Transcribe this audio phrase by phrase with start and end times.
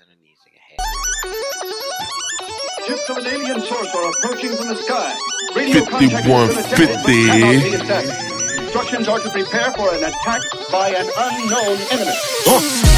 [0.00, 0.80] and uneasy ahead.
[2.86, 5.14] Ships of an alien source are approaching from the sky.
[5.54, 8.62] Radio 5150.
[8.62, 10.40] Instructions are to prepare for an attack
[10.70, 12.14] by an unknown enemy.
[12.46, 12.89] Yeah.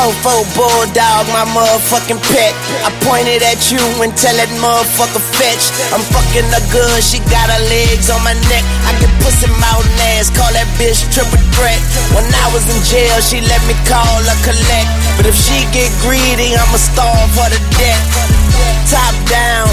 [0.00, 2.56] Fofo bulldog, my motherfucking pet.
[2.80, 5.68] I pointed at you and tell that motherfucker fetch.
[5.92, 8.64] I'm fucking her good, she got her legs on my neck.
[8.88, 11.76] I get pussy mouth and ass, call that bitch triple threat.
[12.16, 14.88] When I was in jail, she let me call her collect.
[15.20, 18.79] But if she get greedy, I'ma starve for the debt.
[18.90, 19.70] Top down,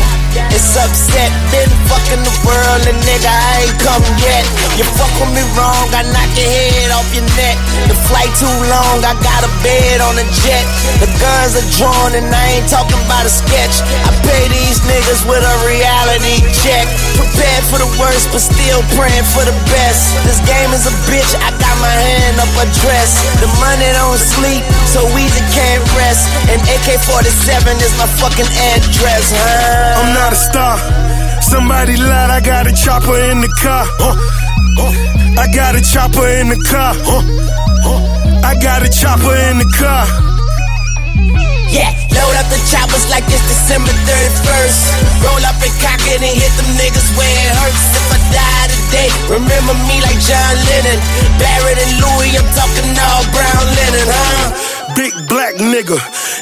[0.53, 1.33] it's upset.
[1.49, 4.45] Been fucking the world and nigga, I ain't come yet.
[4.77, 7.57] You fuck with me wrong, I knock your head off your neck.
[7.89, 10.65] The flight too long, I got a bed on a jet.
[11.01, 13.81] The guns are drawn and I ain't talking about a sketch.
[14.05, 16.85] I pay these niggas with a reality check.
[17.17, 20.13] Prepared for the worst, but still praying for the best.
[20.29, 23.17] This game is a bitch, I got my hand up a dress.
[23.41, 26.29] The money don't sleep, so easy can't rest.
[26.53, 30.01] And AK 47 is my fucking address, huh?
[30.01, 30.75] I'm not a star.
[31.41, 33.85] Somebody lied, I got a chopper in the car.
[35.37, 36.93] I got a chopper in the car.
[38.43, 40.05] I got a chopper in the car.
[41.71, 44.79] Yeah, load up the choppers like it's December 31st.
[45.23, 47.83] Roll up and cock it and hit them niggas where it hurts.
[47.95, 50.99] If I die today, remember me like John Lennon.
[51.39, 54.76] Barrett and Louis, I'm talking all brown linen, huh?
[54.97, 55.93] Big black nigga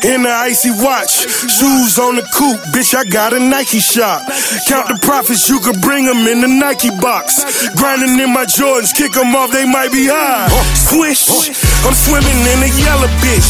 [0.08, 1.28] in the icy watch.
[1.28, 4.24] Shoes on the coupe, bitch, I got a Nike shop.
[4.72, 7.44] Count the profits, you could bring them in the Nike box.
[7.76, 10.48] Grinding in my Jordans, kick them off, they might be high.
[10.72, 11.52] Swish,
[11.84, 13.44] I'm swimming in a yellow bitch.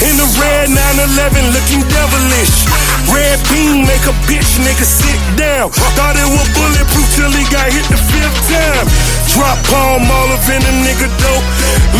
[0.00, 2.64] In the red 911, looking devilish.
[3.12, 5.68] Red beam make a bitch nigga sit down.
[6.00, 8.88] Thought it was bulletproof till he got hit the fifth time.
[9.36, 11.46] Drop palm all up in a nigga dope.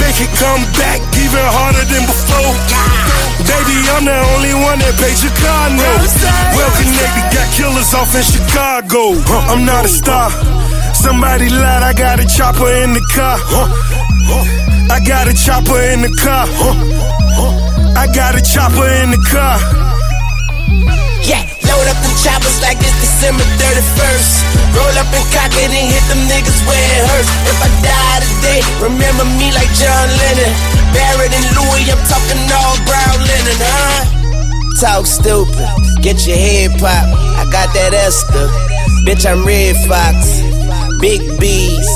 [0.01, 2.46] Make it come back even harder than before.
[3.47, 6.11] Baby, I'm the only one that pays your car note.
[6.55, 9.15] Well connected, got killers off in Chicago.
[9.27, 10.31] Huh, I'm not a star.
[10.95, 13.39] Somebody lied, I got a chopper in the car.
[14.91, 16.47] I got a chopper in the car.
[17.97, 19.86] I got a chopper in the car.
[21.27, 24.31] Yeah, load up them choppers like it's December 31st.
[24.79, 27.27] Roll up and cock it and hit them niggas where it hurts.
[27.51, 30.55] If I die today, remember me like John Lennon.
[30.95, 34.07] Barrett and Louis, I'm talking all brown linen, huh?
[34.79, 35.67] Talk stupid,
[35.99, 37.11] get your head pop.
[37.11, 38.47] I got that Esther.
[39.03, 40.47] Bitch, I'm Redd Foxx.
[41.03, 41.91] Big B's,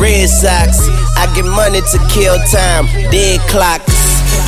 [0.00, 0.80] Red Sox.
[1.20, 3.92] I get money to kill time, dead clocks.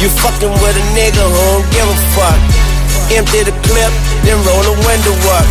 [0.01, 2.74] You fucking with a nigga who don't give a fuck.
[3.13, 3.93] Empty the clip,
[4.25, 5.47] then roll the window up.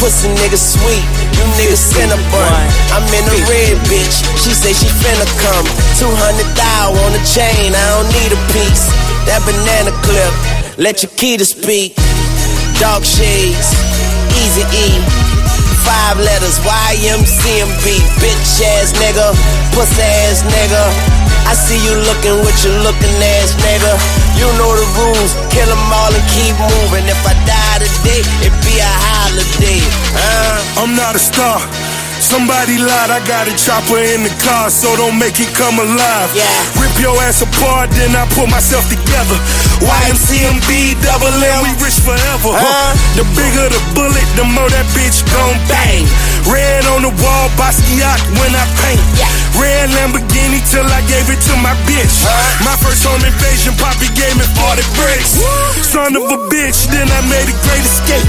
[0.00, 1.04] Pussy nigga sweet,
[1.36, 2.48] you niggas cinnabon.
[2.92, 5.66] I'm in a red bitch, she say she finna come.
[6.00, 6.10] 200
[6.56, 8.88] thou on the chain, I don't need a piece.
[9.28, 10.32] That banana clip,
[10.78, 11.94] let your key to speak.
[12.80, 13.70] Dark shades,
[14.40, 14.98] easy E.
[15.84, 17.84] Five letters, YMCMB.
[18.18, 19.36] Bitch ass nigga,
[19.76, 21.13] pussy ass nigga.
[21.46, 23.92] I see you looking with your looking ass nigga.
[24.38, 27.06] You know the rules, kill 'em all and keep moving.
[27.06, 29.80] If I die today, it be a holiday.
[30.16, 30.82] Uh.
[30.82, 31.60] I'm not a star.
[32.20, 36.30] Somebody lied, I got a chopper in the car, so don't make it come alive.
[36.34, 36.48] Yeah.
[36.80, 39.36] Rip your ass apart, then I pull myself together.
[39.84, 42.50] YMCMB, double M, we rich forever.
[42.56, 42.96] Huh?
[43.14, 46.08] The bigger the bullet, the more that bitch gon' bang.
[46.44, 49.00] Red on the wall, Basquiat when I paint.
[49.56, 52.26] Red Lamborghini till I gave it to my bitch.
[52.60, 55.40] My first home invasion, Poppy gave me 40 bricks.
[55.80, 58.26] Son of a bitch, then I made a great escape.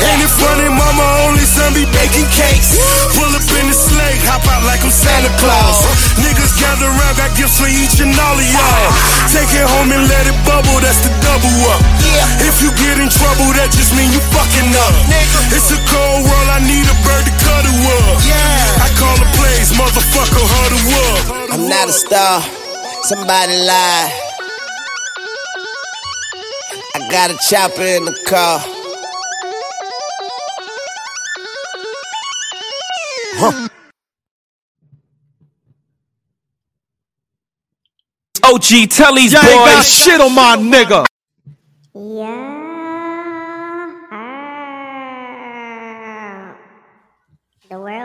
[0.00, 2.74] Ain't it funny, mama only son be baking cakes.
[3.14, 5.86] Pull up in the sleigh, hop out like I'm Santa Claus.
[6.18, 8.90] Niggas gather around, got gifts for each and all of y'all.
[9.30, 11.80] Take it home and let it bubble, that's the double up.
[12.00, 12.48] Yeah.
[12.48, 14.94] If you get in trouble, that just mean you fucking up.
[15.06, 15.38] Nigga.
[15.54, 18.16] It's a cold world, I need a bird to cuddle up.
[18.24, 18.86] Yeah.
[18.86, 21.52] I call the plays, motherfucker, huddle up.
[21.52, 22.40] I'm not a star.
[23.04, 24.12] Somebody lied.
[26.94, 28.60] I got a chopper in the car.
[33.34, 33.68] Huh.
[38.44, 41.06] OG Telly's Y'all ain't got shit on my nigga.
[41.94, 41.98] The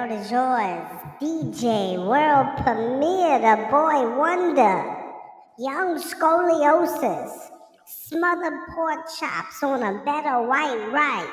[0.07, 0.87] world is yours.
[1.21, 4.95] DJ, world premiere, the boy wonder.
[5.59, 7.31] Young scoliosis.
[7.85, 11.27] Smothered pork chops on a bed of white rice.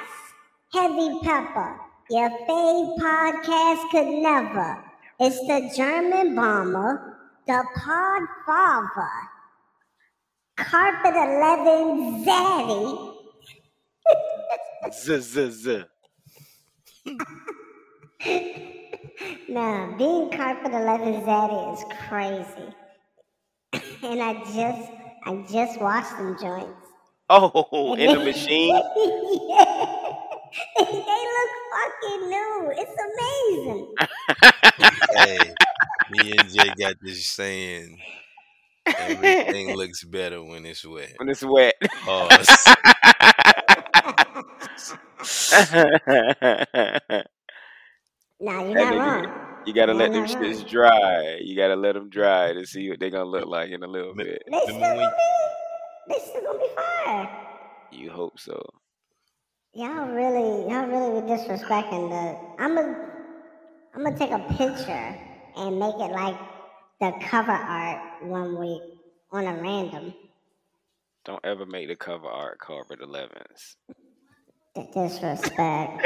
[0.73, 1.81] Heavy pepper.
[2.11, 4.85] Your fave podcast could never.
[5.21, 9.11] It's the German bomber, the pod father.
[10.57, 13.15] Carpet 11 Zaddy.
[14.93, 15.85] Z z z.
[19.49, 22.75] Nah, being carpet 11 Zaddy is crazy.
[24.03, 24.91] and I just,
[25.25, 26.89] I just washed them joints.
[27.31, 28.75] Oh, in the machine.
[29.49, 30.15] yeah.
[30.79, 32.73] they look fucking new.
[32.77, 32.97] It's
[33.63, 33.95] amazing.
[35.15, 35.55] hey,
[36.11, 37.99] me and Jay got this saying
[38.87, 41.13] everything looks better when it's wet.
[41.17, 41.75] When it's wet.
[42.05, 42.75] Pause.
[48.45, 49.63] Nah, you're That not nigga- wrong.
[49.65, 51.39] you gotta You're let them shits dry.
[51.41, 54.15] You gotta let them dry to see what they gonna look like in a little
[54.15, 54.43] bit.
[54.51, 57.31] They still gonna be, they still gonna be fire.
[57.91, 58.63] You hope so.
[59.73, 62.63] Y'all really, y'all really be disrespecting the.
[62.63, 63.09] I'm gonna,
[63.95, 65.19] I'm gonna take a picture
[65.57, 66.37] and make it like
[67.01, 68.83] the cover art one week
[69.33, 70.13] on a random.
[71.25, 73.77] Don't ever make the cover art carpet 11s.
[74.75, 76.03] The disrespect.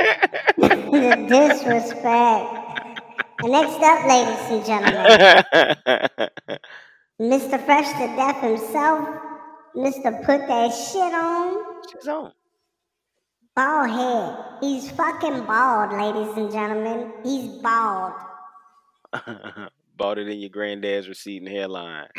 [0.58, 2.54] the disrespect.
[3.42, 6.58] And next up, ladies and gentlemen,
[7.20, 7.64] Mr.
[7.64, 9.08] Fresh to Death himself,
[9.74, 10.22] Mr.
[10.24, 11.56] Put That Shit On,
[11.90, 12.32] She's on.
[13.54, 14.36] bald head.
[14.60, 17.12] He's fucking bald, ladies and gentlemen.
[17.24, 18.12] He's bald.
[19.96, 22.08] Bought it in your granddad's receding hairline.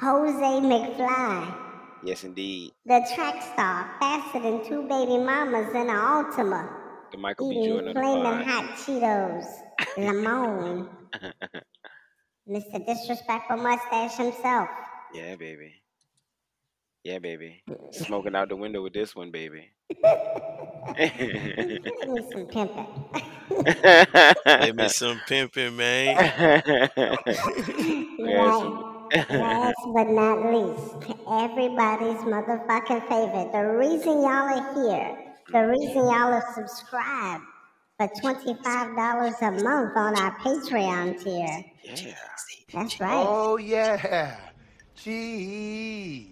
[0.00, 1.54] Jose McFly,
[2.02, 2.72] Yes, indeed.
[2.86, 6.68] the track star, faster than two baby mamas in an Altima,
[7.12, 7.56] The Michael B.
[7.56, 9.44] eating Jordan flaming hot Cheetos,
[9.98, 10.88] Lamone,
[12.48, 12.86] Mr.
[12.86, 14.68] Disrespectful Mustache himself.
[15.14, 15.74] Yeah, baby.
[17.04, 17.62] Yeah, baby.
[17.92, 19.70] Smoking out the window with this one, baby.
[20.98, 22.86] Give me some pimping.
[24.62, 26.16] Give me some pimping, man.
[28.18, 28.64] Last,
[29.30, 30.94] last but not least,
[31.28, 33.52] everybody's motherfucking favorite.
[33.52, 35.18] The reason y'all are here,
[35.52, 37.44] the reason y'all are subscribed
[37.96, 41.64] for $25 a month on our Patreon tier.
[41.84, 42.14] yeah.
[42.72, 43.26] That's right.
[43.26, 44.36] Oh yeah.
[44.96, 46.26] Jeez.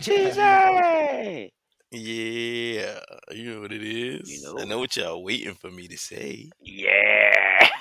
[0.00, 1.52] Cheesy!
[1.94, 2.98] Yeah,
[3.30, 4.30] you know what it is.
[4.30, 4.60] You know.
[4.60, 6.50] I know what y'all waiting for me to say.
[6.60, 7.68] Yeah.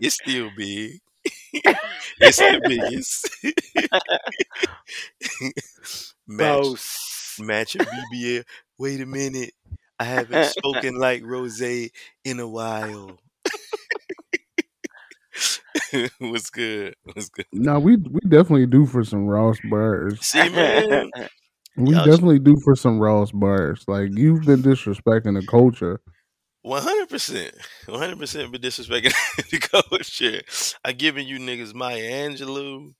[0.00, 1.00] It's still big.
[2.20, 3.28] it's the biggest.
[6.26, 7.36] match, oh, Boss.
[7.38, 8.44] match of BBL.
[8.78, 9.52] Wait a minute.
[9.98, 13.18] I haven't spoken like Rose in a while.
[16.18, 16.94] What's good?
[17.04, 17.46] What's good?
[17.52, 20.18] No, we we definitely do for some Ross bars.
[20.20, 21.10] See, man.
[21.76, 23.84] We Y'all sh- definitely do for some Ross bars.
[23.88, 26.00] Like you've been disrespecting the culture.
[26.62, 27.54] One hundred percent,
[27.86, 29.12] one hundred percent, been disrespecting
[29.50, 30.42] the culture.
[30.84, 32.94] I giving you niggas Maya Angelou,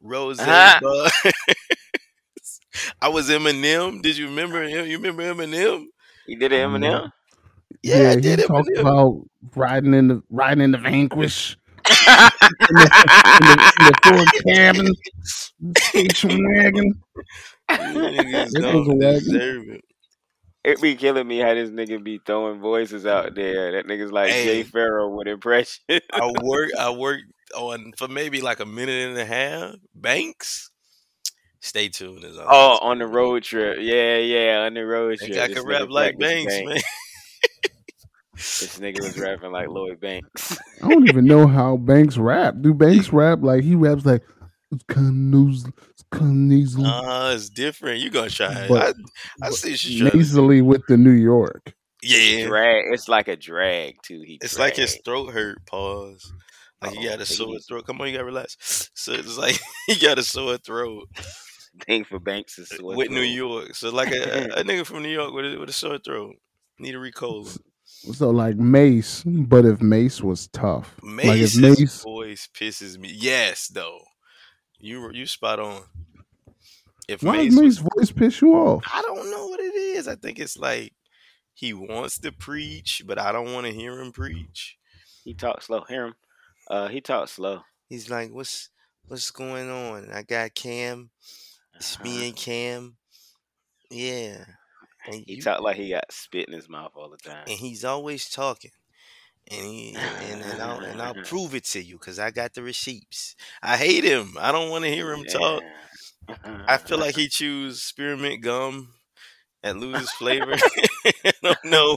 [0.00, 0.46] Rose.
[0.46, 0.80] Uh-huh.
[0.80, 1.12] Bars.
[3.02, 4.02] I was Eminem.
[4.02, 4.86] Did you remember him?
[4.86, 5.86] You remember Eminem?
[6.26, 7.02] You did it, Eminem?
[7.02, 7.06] Mm-hmm.
[7.82, 8.80] Yeah, I he did talked Eminem.
[8.80, 9.22] about
[9.56, 11.56] riding in the riding in the Vanquish
[12.68, 14.92] in the, in the Ford cabin,
[15.66, 16.92] station wagon.
[17.70, 19.24] You niggas This was a don't wagon.
[19.24, 19.84] deserve it.
[20.64, 23.72] It be killing me how this nigga be throwing voices out there.
[23.72, 24.44] That nigga's like Hey.
[24.44, 25.82] Jay Pharoah with impression.
[26.12, 26.70] I work.
[26.78, 27.24] I worked
[27.56, 29.74] on for maybe like a minute and a half.
[29.94, 30.70] Banks.
[31.60, 32.24] Stay tuned.
[32.24, 33.78] As oh, on the road trip.
[33.80, 35.32] Yeah, yeah, on the road trip.
[35.36, 36.68] I This can rap like Banks, Banks.
[36.68, 36.82] man.
[38.34, 40.58] This nigga was rapping like Lloyd Banks.
[40.82, 42.56] I don't even know how Banks rap.
[42.60, 44.22] Do Banks rap like he raps like
[44.72, 45.64] it's kind of news,
[46.14, 48.00] it's nasally, Uh, it's different.
[48.00, 48.66] You gonna try?
[48.68, 48.96] But-
[49.42, 50.10] I, I see she trying.
[50.12, 51.74] To, with the New York.
[52.02, 52.84] yeah, Drag.
[52.92, 54.22] It's like a drag too.
[54.26, 55.64] He it's like his throat hurt.
[55.66, 56.32] Pause.
[56.82, 57.64] Like you got a sore easy.
[57.68, 57.86] throat.
[57.86, 58.90] Come on, you gotta relax.
[58.94, 61.04] So it's like he got a sore throat
[61.86, 63.20] thing for Banks is sore with New.
[63.20, 63.74] York.
[63.76, 66.34] So like a, a nigga from New York with a, with a sore throat
[66.78, 67.56] need a Ricola.
[67.84, 73.12] So like Mase, but if Mase was tough, like if Mase's Mase, voice pisses me.
[73.14, 74.00] Yes, though.
[74.82, 75.82] You you spot on.
[77.08, 78.84] If why Mase does was Mase voice piss you off?
[78.92, 80.08] I don't know what it is.
[80.08, 80.92] I think it's like
[81.54, 84.76] he wants to preach, but I don't want to hear him preach.
[85.24, 85.84] He talks slow.
[85.88, 86.14] Hear him.
[86.68, 87.60] Uh, he talks slow.
[87.88, 88.70] He's like, "What's
[89.06, 91.10] what's going on?" I got Cam.
[91.76, 92.04] It's Uh-huh.
[92.04, 92.96] me and Cam.
[93.90, 94.44] Yeah,
[95.06, 97.44] And He you talk like he got spit in his mouth all the time.
[97.46, 98.70] and he's always talking.
[99.50, 99.96] And he,
[100.30, 103.34] and, and I'll and I'll prove it to you because I got the receipts.
[103.62, 104.34] I hate him.
[104.38, 105.62] I don't want to hear him talk.
[106.44, 108.94] I feel like he chews spearmint gum
[109.62, 110.54] and loses flavor.
[111.24, 111.96] I don't know.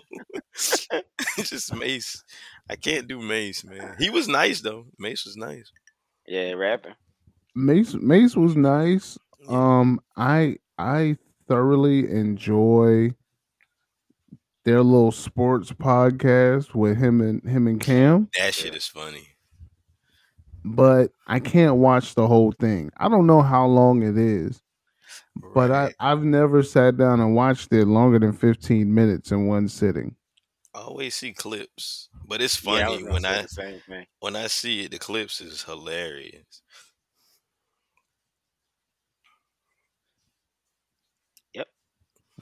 [1.37, 2.23] Just Mase.
[2.69, 3.95] I can't do Mase, man.
[3.99, 4.87] He was nice though.
[4.97, 5.71] Mase was nice.
[6.27, 6.95] yeah, rapping.
[7.53, 9.17] Mase Mase was nice.
[9.47, 13.11] Um, I I thoroughly enjoy
[14.65, 19.27] their little sports podcast with him and him and Cam, That shit is funny.
[20.63, 22.91] but I can't watch the whole thing.
[22.98, 24.62] I don't know how long it is,
[25.53, 29.67] but I, I've never sat down and watched it longer than fifteen minutes in one
[29.67, 30.15] sitting.
[30.74, 33.81] I always see clips, but it's Yeah, I funny when I same
[34.19, 34.91] when I see it.
[34.91, 36.62] The clips is hilarious.
[41.53, 41.67] Yep.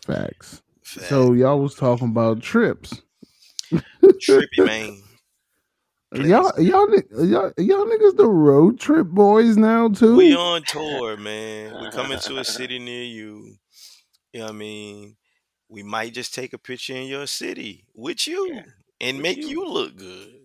[0.06, 0.62] Facts.
[0.86, 1.08] Fact.
[1.08, 3.02] So y'all was talking about trips.
[3.72, 5.04] trippy man.
[6.14, 6.88] Y'all, y'all,
[7.26, 10.16] y'all, y'all niggas the road trip boys now too.
[10.16, 11.82] We on tour, man.
[11.82, 13.56] We coming to a city near you.
[14.32, 15.16] You know what I mean?
[15.70, 18.62] We might just take a picture in your city with you
[19.02, 19.48] and with make you.
[19.48, 20.44] you look good.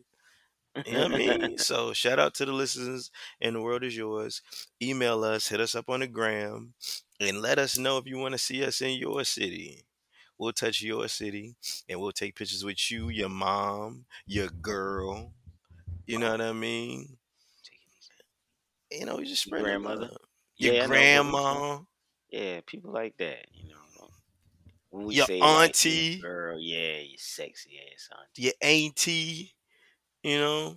[0.86, 1.58] You know what I mean?
[1.58, 4.40] So shout out to the listeners and the world is yours.
[4.82, 6.72] Email us, hit us up on the gram,
[7.20, 9.84] and let us know if you want to see us in your city.
[10.38, 11.56] We'll touch your city
[11.88, 15.32] and we'll take pictures with you, your mom, your girl.
[16.06, 17.16] You know what I mean?
[18.90, 20.10] You know, you just Your spread the grandmother?
[20.58, 20.96] Your Yeah, I know, but we-
[21.42, 21.78] grandma,
[22.30, 24.08] Yeah, people like that, you know.
[24.90, 25.88] When we Your say like, auntie.
[25.90, 28.42] "Your girl, yeah, you sexy ass auntie.
[28.42, 29.54] your auntie,
[30.22, 30.76] you know.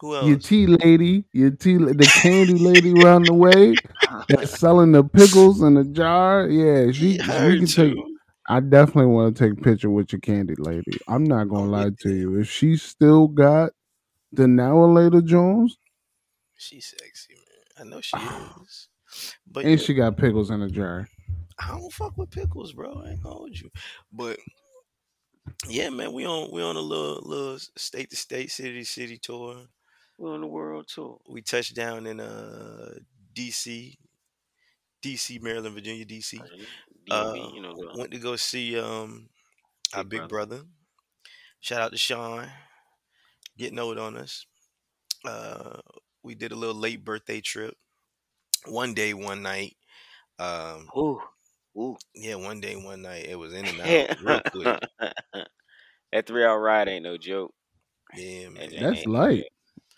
[0.00, 0.26] Who else?
[0.28, 3.74] Your tea lady, your tea, the candy lady around the way
[4.28, 6.46] that's selling the pickles in a jar.
[6.48, 7.94] Yeah, she, Yeah, we her can take.
[8.48, 8.54] Too.
[8.54, 10.98] I definitely want to take a picture with your candy lady.
[11.08, 12.38] I'm not gonna lie to you.
[12.40, 13.72] If she still got
[14.32, 15.78] the now and later Jones,
[16.56, 17.86] She's sexy, man.
[17.86, 18.16] I know she
[18.64, 18.88] is.
[19.46, 21.08] But and yeah, she got pickles in a jar.
[21.58, 23.02] I don't fuck with pickles, bro.
[23.04, 23.70] I ain't gonna hold you.
[24.12, 24.38] But
[25.68, 29.18] yeah, man, we on we on a little little state to state, city to city
[29.18, 29.66] tour.
[30.18, 31.18] We're on the world tour.
[31.28, 32.94] We touched down in uh
[33.34, 33.96] DC,
[35.02, 36.44] DC, Maryland, Virginia, DC.
[37.10, 39.28] Uh, DMV, you know, the went to go see um
[39.94, 40.60] our Big big brother.
[41.60, 42.46] Shout out to Sean,
[43.56, 44.46] getting old on us.
[45.24, 45.80] Uh,
[46.22, 47.74] we did a little late birthday trip.
[48.66, 49.76] One day, one night.
[50.38, 51.20] Um, Ooh,
[51.76, 51.96] ooh.
[52.14, 53.26] yeah, one day, one night.
[53.26, 54.80] It was in and out real quick.
[56.12, 57.52] that three hour ride ain't no joke.
[58.14, 58.70] Yeah, man.
[58.70, 59.44] joint That's ain't light.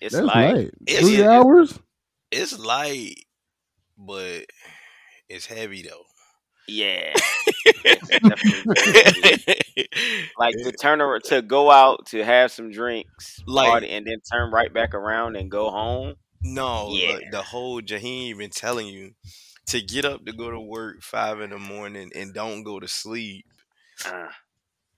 [0.01, 0.55] It's That's light.
[0.55, 0.71] light.
[0.87, 1.79] It's- Three it- hours.
[2.31, 3.17] It's light,
[3.99, 4.45] but
[5.29, 6.05] it's heavy though.
[6.71, 7.13] Yeah.
[7.85, 9.57] Definitely
[10.39, 14.21] like to turn around to go out to have some drinks, Like- party, and then
[14.33, 16.15] turn right back around and go home.
[16.43, 17.15] No, Yeah.
[17.15, 19.13] like, the whole j- he even telling you
[19.67, 22.89] to get up to go to work five in the morning and don't go to
[22.89, 23.45] sleep
[24.07, 24.29] Uh,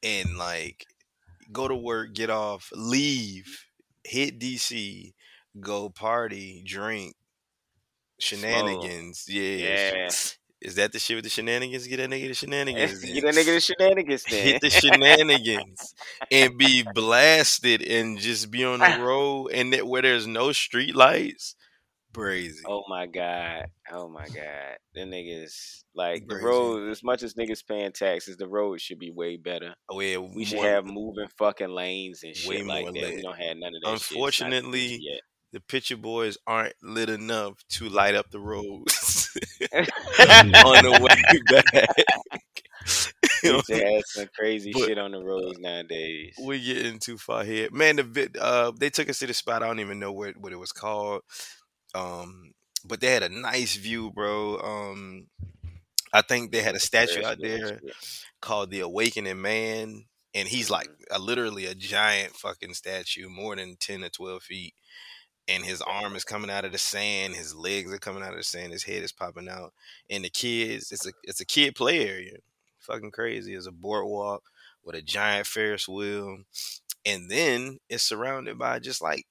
[0.03, 0.87] and like
[1.53, 3.67] go to work, get off, leave,
[4.05, 5.13] hit DC,
[5.61, 7.15] go party, drink,
[8.19, 9.25] shenanigans.
[9.29, 9.57] Yeah.
[9.57, 10.11] yeah.
[10.65, 11.87] Is that the shit with the shenanigans?
[11.89, 13.05] Get that nigga the eh, shenanigans.
[13.05, 14.45] Get that nigga the shenanigans then.
[14.47, 15.95] Hit the shenanigans
[16.31, 20.95] and be blasted and just be on the road and that where there's no street
[20.95, 21.57] lights.
[22.15, 22.61] Crazy.
[22.67, 23.67] Oh my god.
[23.91, 24.77] Oh my god.
[24.95, 26.45] Them niggas like the Crazy.
[26.47, 29.75] road as much as niggas paying taxes, the road should be way better.
[29.89, 32.93] Oh, yeah, We should have moving fucking lanes and shit like that.
[32.93, 33.15] lit.
[33.17, 33.95] We don't have none of that shit.
[33.95, 34.17] It's not
[34.53, 35.01] Unfortunately,
[35.53, 38.93] the picture boys aren't lit enough to light up the roads
[39.73, 41.97] on on the way back.
[43.43, 46.35] You know, They had some crazy But- shit on the roads nowadays.
[46.39, 47.97] We're getting too far here, man.
[47.97, 49.63] The uh, they took us to the spot.
[49.63, 51.23] I don't even know what what it was called.
[51.95, 52.53] Um,
[52.85, 54.59] but they had a nice view, bro.
[54.59, 55.27] Um,
[56.13, 57.81] I think they had a statue out there
[58.41, 63.77] called the Awakening Man, and he's like a, literally a giant fucking statue, more than
[63.79, 64.75] ten or twelve feet.
[65.49, 68.39] And his arm is coming out of the sand, his legs are coming out of
[68.39, 69.73] the sand, his head is popping out,
[70.09, 72.37] and the kids, it's a it's a kid play area,
[72.79, 73.55] fucking crazy.
[73.55, 74.45] It's a boardwalk
[74.85, 76.39] with a giant Ferris wheel,
[77.05, 79.27] and then it's surrounded by just like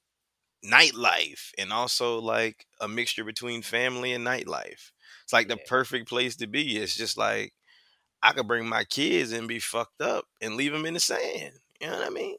[0.65, 4.91] nightlife and also like a mixture between family and nightlife.
[5.23, 6.77] It's like the perfect place to be.
[6.77, 7.53] It's just like
[8.23, 11.53] I could bring my kids and be fucked up and leave them in the sand.
[11.81, 12.37] You know what I mean?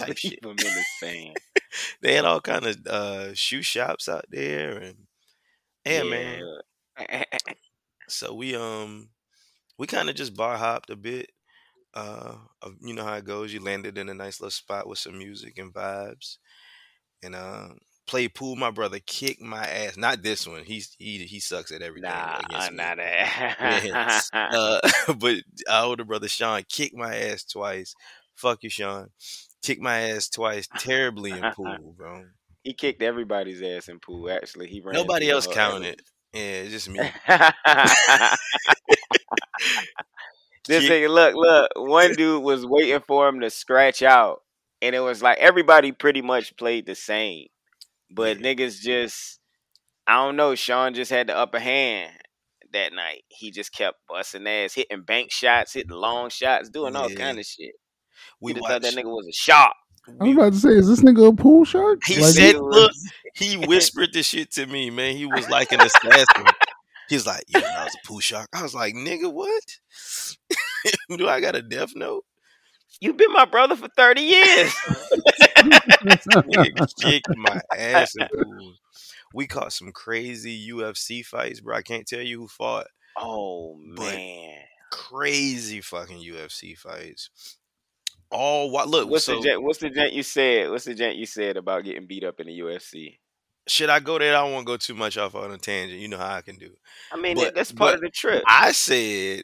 [0.00, 0.40] Type shit.
[0.42, 1.36] Leave 'em in the sand.
[2.02, 5.06] They had all kind of uh, shoe shops out there, and
[5.84, 6.42] yeah, man.
[6.98, 7.24] man.
[8.08, 9.10] So we um
[9.78, 11.30] we kind of just bar hopped a bit.
[11.94, 13.52] Uh, of, you know how it goes.
[13.52, 16.38] You landed in a nice little spot with some music and vibes,
[17.22, 17.68] and uh,
[18.06, 18.56] play pool.
[18.56, 19.96] My brother kicked my ass.
[19.96, 20.64] Not this one.
[20.64, 22.40] He's he he sucks at everything Nah,
[22.70, 24.22] not that.
[24.32, 24.80] Uh,
[25.18, 25.36] but
[25.68, 27.94] our older brother Sean kicked my ass twice.
[28.36, 29.10] Fuck you, Sean.
[29.62, 32.24] Kicked my ass twice terribly in pool, bro.
[32.62, 34.30] he kicked everybody's ass in pool.
[34.30, 34.94] Actually, he ran.
[34.94, 36.00] Nobody else counted.
[36.32, 36.98] Yeah, it's just me.
[40.68, 41.70] this nigga, look, look.
[41.76, 44.40] One dude was waiting for him to scratch out,
[44.82, 47.46] and it was like everybody pretty much played the same,
[48.10, 49.40] but niggas just,
[50.06, 50.54] I don't know.
[50.54, 52.12] Sean just had the upper hand
[52.72, 53.22] that night.
[53.28, 57.16] He just kept busting ass, hitting bank shots, hitting long shots, doing all Yeah.
[57.16, 57.72] kind of shit.
[58.40, 59.72] We We thought that nigga was a shark.
[60.20, 62.00] I was about to say, is this nigga a pool shark?
[62.06, 62.92] He Like, said, it "Look,
[63.34, 65.16] he whispered the shit to me, man.
[65.16, 66.46] He was like an assassin.
[67.08, 68.48] He's like, yeah, I was a pool shark.
[68.54, 69.62] I was like, nigga, what?
[71.16, 72.24] Do I got a death note?
[73.00, 74.74] You've been my brother for thirty years.
[75.60, 78.74] Nigga kicked my ass in pool.
[79.32, 81.76] We caught some crazy UFC fights, bro.
[81.76, 82.86] I can't tell you who fought.
[83.16, 84.56] oh man.
[84.90, 87.30] Crazy fucking UFC fights.
[88.32, 88.88] Oh, All what?
[88.88, 90.70] Look, What's so the gent, what's the gent you said?
[90.70, 93.18] What's the gent you said about getting beat up in the UFC?
[93.66, 94.34] should I go there?
[94.36, 96.00] I don't want to go too much off on a tangent.
[96.00, 96.70] You know how I can do.
[97.12, 98.42] I mean, But- that's part of the trip.
[98.46, 99.42] I said,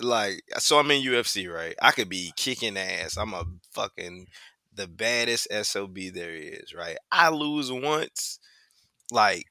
[0.00, 1.74] like, so I'm in UFC, right?
[1.82, 3.16] I could be kicking ass.
[3.16, 4.28] I'm a fucking
[4.72, 6.96] the baddest SOB there is, right?
[7.10, 8.38] I lose once,
[9.10, 9.46] like,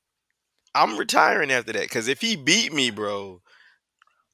[0.75, 1.83] I'm retiring after that.
[1.83, 3.41] Because if he beat me, bro,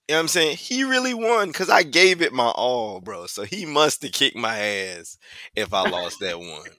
[0.09, 0.57] you know what I'm saying?
[0.57, 3.27] He really won because I gave it my all, bro.
[3.27, 5.17] So he must have kicked my ass
[5.55, 6.69] if I lost that one.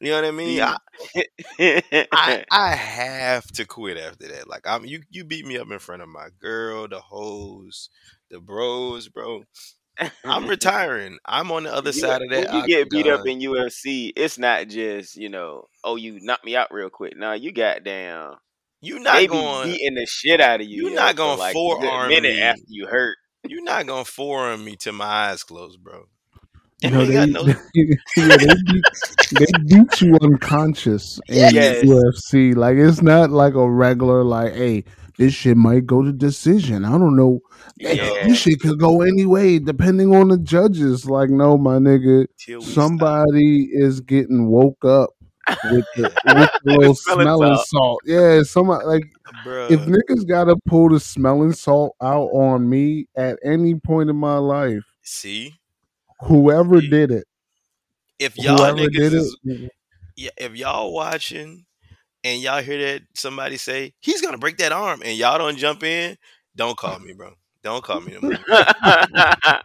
[0.00, 0.62] You know what I mean?
[0.62, 0.76] I,
[2.12, 4.48] I I have to quit after that.
[4.48, 7.90] Like I'm you you beat me up in front of my girl, the hoes,
[8.30, 9.44] the bros, bro.
[10.24, 11.18] I'm retiring.
[11.26, 12.52] I'm on the other You- side of that.
[12.54, 16.56] You get beat up in UFC, it's not just you know, oh, you knocked me
[16.56, 17.16] out real quick.
[17.16, 18.36] No, you got down.
[18.82, 20.84] You not They be going beating the shit out of you.
[20.84, 22.42] you yo, not gonna like a forearm minute me.
[22.42, 23.16] after you hurt.
[23.46, 26.04] You're not gonna forearm me till my eyes closed, bro.
[26.82, 27.48] You And know, I they, no
[28.16, 28.84] yeah, they, beat,
[29.30, 31.82] they beat you unconscious in Yes.
[31.82, 32.54] UFC.
[32.54, 34.84] Like it's not like a regular like, hey,
[35.18, 36.84] this shit might go to decision.
[36.84, 37.40] I don't know.
[37.78, 41.06] Hey, This shit could go any way depending on the judges.
[41.08, 43.20] Like, no, my nigga, till we stop.
[43.20, 45.10] somebody is getting woke up
[45.70, 47.66] with the, with the little smelling smelling salt.
[47.68, 48.02] salt.
[48.04, 49.04] Yeah, somebody like
[49.44, 49.70] Bruh.
[49.70, 54.36] if niggas gotta pull the smelling salt out on me at any point in my
[54.38, 55.54] life, See?
[56.20, 56.88] whoever See?
[56.88, 57.24] did it,
[58.18, 59.72] If y'all whoever niggas did is it,
[60.16, 61.64] yeah, if y'all watching
[62.24, 65.82] and y'all hear that somebody say he's gonna break that arm and y'all don't jump
[65.82, 66.16] in,
[66.54, 67.32] don't call me, bro.
[67.62, 68.30] Don't call me no.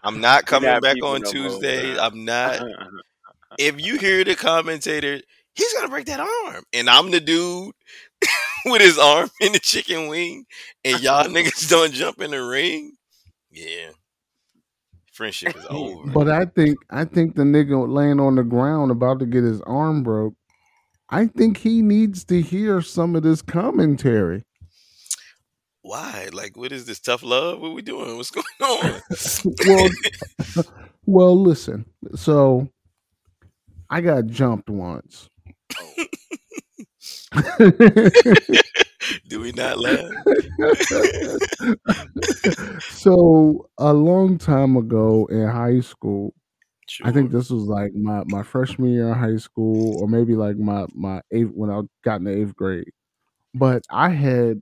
[0.04, 1.96] I'm not coming back on no Tuesday.
[1.96, 2.04] bro.
[2.04, 2.62] I'm not.
[3.58, 5.20] If you hear the commentator,
[5.58, 7.74] he's gonna break that arm, and I'm the dude
[8.66, 10.46] with his arm in the chicken wing,
[10.86, 12.94] and y'all niggas don't jump in the ring,
[13.52, 13.90] yeah,
[15.12, 16.10] friendship is over.
[16.12, 19.62] But I think I think the nigga laying on the ground about to get his
[19.62, 20.36] arm broke.
[21.10, 24.44] I think he needs to hear some of this commentary.
[25.82, 26.28] Why?
[26.34, 27.62] Like, what is this tough love?
[27.62, 28.18] What we doing?
[28.18, 29.02] What's going on?
[29.68, 29.90] well,
[31.06, 31.86] well, listen.
[32.16, 32.68] So
[33.90, 35.30] I got jumped once.
[35.76, 36.08] Oh.
[39.30, 40.12] Do we not laugh?
[42.80, 46.34] so a long time ago in high school,
[47.04, 50.58] I think this was like my, my freshman year in high school, or maybe like
[50.58, 52.92] my my eighth when I got in the eighth grade.
[53.56, 54.62] But I had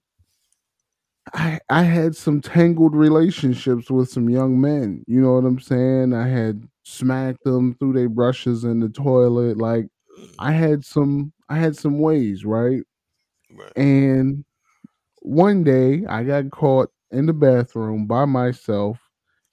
[1.34, 5.04] I I had some tangled relationships with some young men.
[5.08, 6.14] You know what I'm saying?
[6.14, 9.58] I had smacked them through their brushes in the toilet.
[9.58, 9.88] Like
[10.40, 12.82] I had some I had some ways, right?
[13.52, 13.78] Right.
[13.78, 14.44] And
[15.22, 19.00] one day I got caught in the bathroom by myself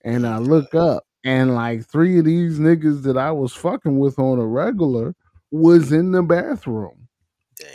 [0.05, 4.19] and I look up and like three of these niggas that I was fucking with
[4.19, 5.15] on a regular
[5.51, 7.09] was in the bathroom.
[7.59, 7.69] Damn.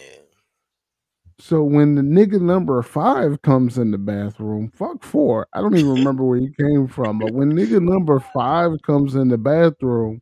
[1.39, 5.47] So when the nigga number five comes in the bathroom, fuck four.
[5.53, 9.29] I don't even remember where he came from, but when nigga number five comes in
[9.29, 10.21] the bathroom,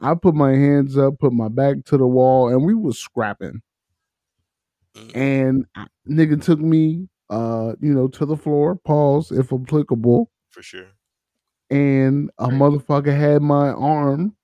[0.00, 3.62] I put my hands up, put my back to the wall, and we was scrapping.
[4.94, 5.16] Mm.
[5.16, 5.66] And
[6.08, 8.76] nigga took me, uh, you know, to the floor.
[8.76, 10.30] Pause, if applicable.
[10.50, 10.86] For sure.
[11.70, 14.34] And a motherfucker had my arm,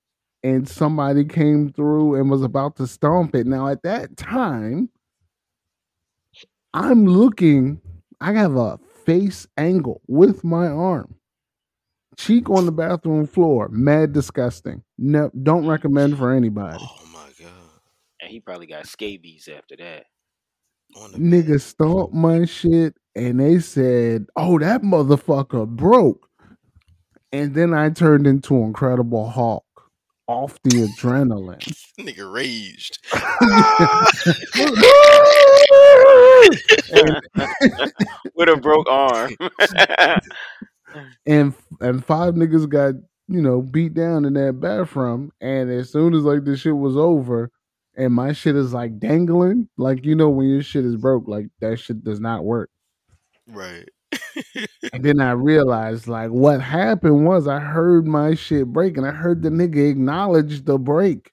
[0.43, 3.47] and somebody came through and was about to stomp it.
[3.47, 4.89] Now at that time,
[6.73, 7.81] I'm looking.
[8.21, 11.15] I have a face angle with my arm.
[12.17, 14.83] Cheek on the bathroom floor, mad disgusting.
[14.97, 16.77] No, don't recommend for anybody.
[16.79, 17.51] Oh my god.
[18.21, 20.05] And he probably got scabies after that.
[20.97, 26.27] On the Nigga stomped my shit and they said, "Oh, that motherfucker broke."
[27.31, 29.65] And then I turned into Incredible Hulk
[30.27, 31.59] off the adrenaline.
[31.99, 32.99] nigga raged.
[38.35, 39.35] With a broke arm.
[41.25, 42.95] And and five niggas got
[43.27, 45.31] you know beat down in that bathroom.
[45.41, 47.51] And as soon as like the shit was over
[47.97, 51.47] and my shit is like dangling like you know when your shit is broke like
[51.61, 52.69] that shit does not work.
[53.47, 53.87] Right.
[54.93, 59.11] and then i realized like what happened was i heard my shit break and i
[59.11, 61.31] heard the nigga acknowledge the break.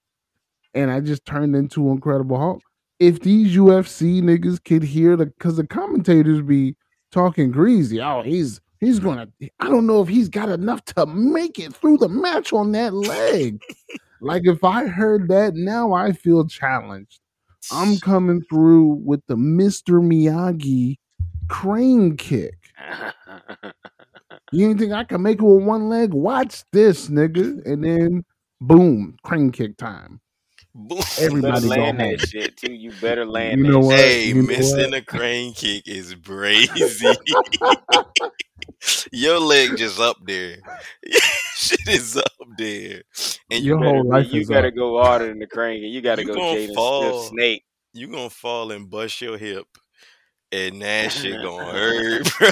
[0.75, 2.63] And i just turned into incredible hulk.
[2.99, 6.77] If these ufc niggas could hear the because the commentators be
[7.11, 9.27] talking greasy oh he's he's gonna
[9.61, 12.93] i don't know if he's got enough to make it through the match on that
[12.93, 13.61] leg
[14.21, 17.21] like if i heard that now i feel challenged
[17.71, 20.97] i'm coming through with the mr miyagi
[21.49, 22.55] crane kick
[24.53, 28.25] you ain't think i can make it with one leg watch this nigga and then
[28.61, 30.21] boom crane kick time
[30.75, 31.03] Boom.
[31.19, 32.73] Everybody go land home that shit too.
[32.73, 33.85] You better land You know shit.
[33.85, 33.99] what?
[33.99, 34.95] Hey, You know missing what?
[34.95, 37.15] a crane kick is brazy.
[39.13, 40.57] Your leg just up there.
[41.55, 43.03] Shit is up there.
[43.51, 44.75] And you Your better whole life you gotta up.
[44.75, 45.83] go harder than the crane.
[45.85, 47.23] You gotta You go Jaden fall.
[47.23, 47.65] Snake.
[47.93, 49.67] you gonna fall and bust your hip.
[50.51, 52.51] And that shit gonna hurt, bro.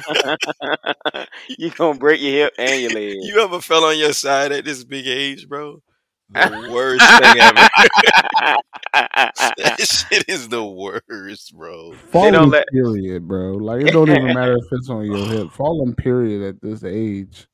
[1.59, 3.17] you gonna break your hip and your leg.
[3.21, 5.83] You ever fell on your side at this big age, bro?
[6.33, 7.69] The worst thing ever.
[8.93, 11.93] that shit is the worst, bro.
[12.11, 13.55] Falling don't let- period, bro.
[13.55, 15.51] Like it don't even matter if it's on your hip.
[15.53, 17.47] Falling period at this age.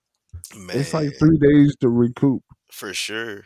[0.56, 2.42] Man, It's like three days to recoup.
[2.70, 3.44] for sure.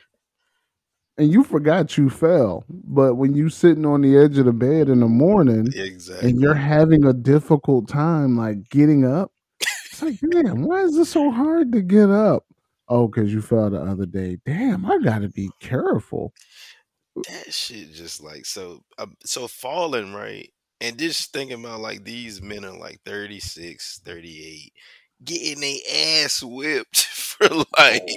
[1.16, 2.64] And you forgot you fell.
[2.68, 6.30] But when you sitting on the edge of the bed in the morning Exactly.
[6.30, 9.30] and you're having a difficult time like getting up,
[9.90, 12.44] it's like, damn, why is this so hard to get up?
[12.90, 14.38] Oh, because you fell the other day.
[14.44, 16.34] Damn, I gotta be careful.
[17.28, 20.50] that shit just like so um, so falling right
[20.80, 24.72] and just thinking about like these men are like 36 38
[25.24, 27.48] getting their ass whipped for
[27.78, 28.08] like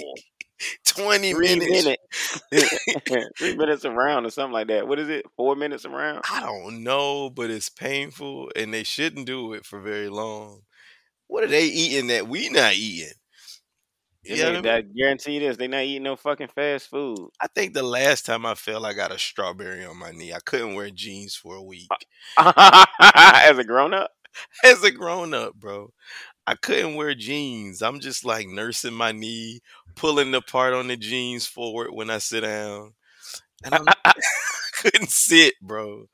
[0.86, 2.02] 20 Three minutes minutes.
[3.38, 4.88] Three minutes around or something like that.
[4.88, 5.26] What is it?
[5.36, 6.24] Four minutes around?
[6.30, 10.60] i don't know but it's painful and they shouldn't do it for very long
[11.28, 13.12] what are they eating that we not eating
[14.24, 15.56] You know I ain't- that guarantee this.
[15.56, 17.28] They not eating no fucking fast food.
[17.40, 20.32] I think the last time I fell, I got a strawberry on my knee.
[20.32, 21.90] I couldn't wear jeans for a week.
[22.38, 24.10] As a grown up?
[24.64, 25.92] As a grown up, bro,
[26.46, 27.82] I couldn't wear jeans.
[27.82, 29.60] I'm just like nursing my knee,
[29.96, 32.94] pulling the part on the jeans forward when I sit down.
[33.64, 34.14] And I'm, I
[34.82, 36.06] couldn't sit, bro.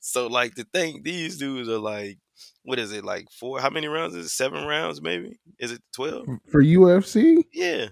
[0.00, 2.18] So, like, the thing, these dudes are like,
[2.68, 3.60] what is it, like four?
[3.60, 4.30] How many rounds is it?
[4.30, 5.38] Seven rounds, maybe?
[5.58, 6.26] Is it 12?
[6.50, 7.42] For UFC?
[7.52, 7.86] Yeah.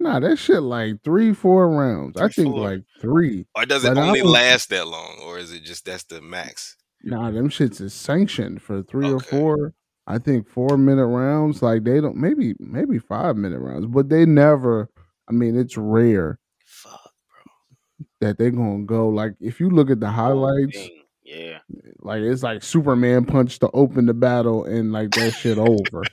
[0.00, 2.16] Nah, that shit like three, four rounds.
[2.20, 2.60] I think four.
[2.60, 3.46] like three.
[3.56, 5.18] Or does it But only was- last that long?
[5.24, 6.76] Or is it just that's the max?
[7.02, 9.74] Nah, them shits is sanctioned for three or four.
[10.06, 11.62] I think four minute rounds.
[11.62, 14.88] Like they don't maybe maybe five minute rounds, but they never.
[15.28, 18.06] I mean, it's rare Fuck, bro.
[18.20, 19.08] that they're gonna go.
[19.08, 21.02] Like if you look at the oh, highlights, Dang.
[21.28, 21.58] Yeah.
[22.00, 26.02] like it's like Superman punch to open the battle and like that shit over.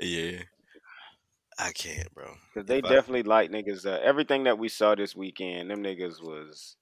[0.00, 0.38] Yeah.
[1.58, 2.34] I can't, bro.
[2.52, 3.86] Because they If I- definitely like niggas.
[3.86, 6.76] Uh, everything that we saw this weekend, them niggas was.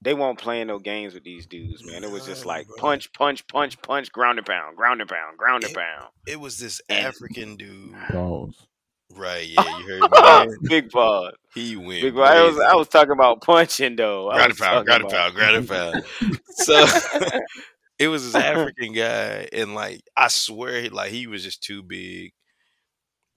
[0.00, 2.02] They won't playing no games with these dudes, man.
[2.02, 2.76] It was just like bro.
[2.78, 6.08] punch, punch, punch, punch, ground and pound, ground and pound, ground and It- pound.
[6.26, 7.94] It was this African dude.
[8.10, 8.66] Pause.
[9.14, 10.56] Right, yeah, you heard me.
[10.68, 11.30] Big ball.
[11.54, 12.02] He went.
[12.02, 12.24] Big ball.
[12.24, 12.58] I was.
[12.58, 14.30] I was talking about punching though.
[14.30, 16.40] I ground was and pound, ground talking and pound, ground and pound.
[16.54, 16.86] So
[17.98, 21.82] it was this African guy, and like I swear, he- like he was just too
[21.82, 22.32] big.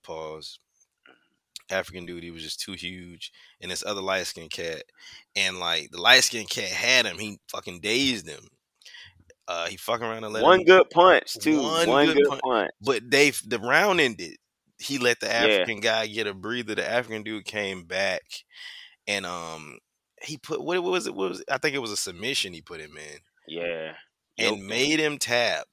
[0.03, 0.59] Pause.
[1.71, 4.83] African dude, he was just too huge, and this other light skinned cat,
[5.35, 8.47] and like the light skinned cat had him, he fucking dazed him.
[9.47, 11.61] Uh, he fucking around and let One him, good punch too.
[11.61, 12.41] One One, good good, punch.
[12.43, 12.71] punch.
[12.81, 14.37] but they the round ended.
[14.79, 15.33] He let the Yeah.
[15.33, 16.75] African guy get a breather.
[16.75, 18.21] The African dude came back,
[19.07, 19.77] and um,
[20.21, 21.15] he put what was it?
[21.15, 21.47] What was it?
[21.51, 23.93] I think it was a submission he put him in Yeah.
[24.37, 25.67] and Yoked made him tap.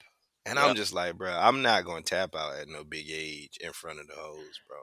[0.45, 3.73] And I'm just like, bro, I'm not gonna tap out at no big age in
[3.73, 4.79] front of the hoes, bro.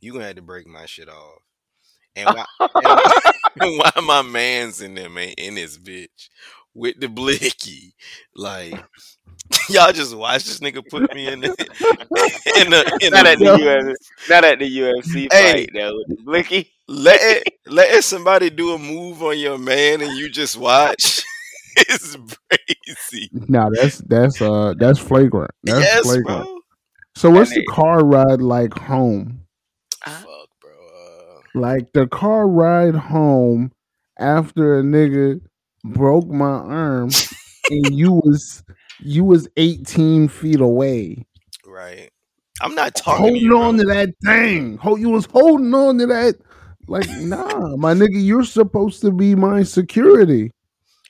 [0.00, 1.40] You gonna have to break my shit off.
[2.14, 6.28] And why, and why, and why my man's in there, man, in this bitch
[6.74, 7.94] with the blicky.
[8.34, 8.74] Like
[9.68, 11.48] y'all just watch this nigga put me in the
[12.60, 13.94] in the in Not the at the UFC.
[14.28, 15.52] Not at the UFC Hey.
[15.52, 15.94] fight though.
[15.96, 16.70] with the Blicky.
[16.88, 21.22] let letting somebody do a move on your man and you just watch
[21.88, 22.16] is
[22.50, 23.30] crazy.
[23.32, 25.50] Now that's that's uh that's flagrant.
[25.64, 26.26] That's yes, flagrant.
[26.44, 26.58] bro.
[27.16, 29.42] So what's the car ride like home?
[30.04, 30.70] Fuck, bro.
[30.70, 33.72] Uh, Like the car ride home
[34.18, 35.40] after a nigga
[35.84, 37.10] broke my arm
[37.70, 38.62] and you was
[39.00, 41.26] you was 18 feet away.
[41.66, 42.10] right.
[42.60, 43.84] I'm not talking to Holding you, on bro.
[43.84, 44.76] to that thing.
[44.78, 46.36] Hold you was holding on to that.
[46.86, 50.52] Like, nah, my nigga, you're supposed to be my security.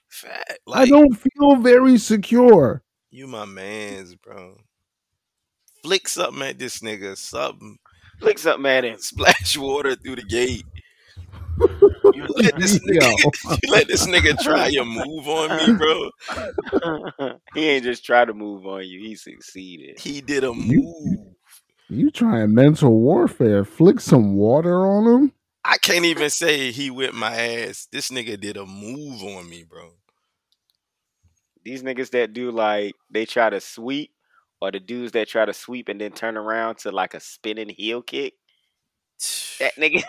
[0.08, 0.58] Fat.
[0.72, 2.82] I don't feel very secure.
[3.10, 4.56] you my man's, bro.
[5.82, 7.78] Flick something at this nigga, something.
[8.20, 8.98] Flick something at him.
[9.00, 10.64] Splash water through the gate.
[12.36, 17.38] You let this nigga, you let this nigga try your move on me, bro.
[17.54, 19.00] he ain't just try to move on you.
[19.00, 19.98] He succeeded.
[19.98, 21.18] He did a You- move.
[21.88, 23.64] You trying mental warfare.
[23.66, 25.32] Flick some water on him.
[25.64, 27.86] I can't even say he whipped my ass.
[27.92, 29.90] This nigga did a move on me, bro.
[31.64, 34.10] These niggas that do like they try to sweep,
[34.60, 37.68] or the dudes that try to sweep and then turn around to like a spinning
[37.68, 38.34] heel kick.
[39.60, 40.02] That nigga,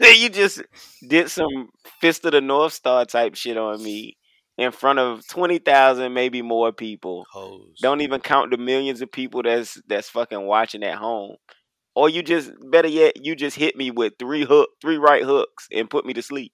[0.14, 0.62] you just
[1.06, 4.16] did some fist of the North Star type shit on me
[4.56, 7.26] in front of twenty thousand, maybe more people.
[7.30, 7.78] Hoes.
[7.80, 11.36] Don't even count the millions of people that's that's fucking watching at home.
[11.94, 15.66] Or you just better yet, you just hit me with three hook, three right hooks
[15.72, 16.52] and put me to sleep.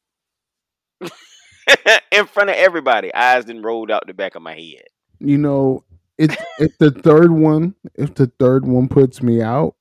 [2.12, 3.12] In front of everybody.
[3.12, 4.84] Eyes then rolled out the back of my head.
[5.18, 5.84] You know,
[6.16, 9.74] it if the third one, if the third one puts me out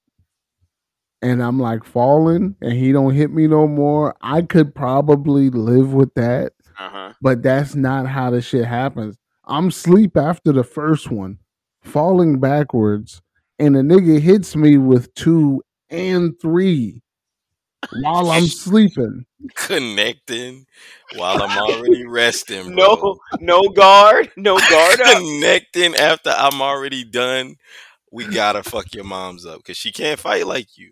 [1.24, 5.94] and I'm like falling and he don't hit me no more, I could probably live
[5.94, 6.52] with that.
[6.78, 7.14] Uh-huh.
[7.22, 9.18] But that's not how the shit happens.
[9.46, 11.40] I'm sleep after the first one,
[11.82, 13.22] falling backwards,
[13.58, 17.02] and a nigga hits me with two and three
[18.02, 19.26] while I'm sleeping.
[19.56, 20.66] Connecting
[21.16, 22.96] while I'm already resting, bro.
[22.96, 24.30] No no guard.
[24.38, 25.18] No guard up.
[25.18, 27.56] Connecting after I'm already done.
[28.12, 30.92] We gotta fuck your moms up because she can't fight like you.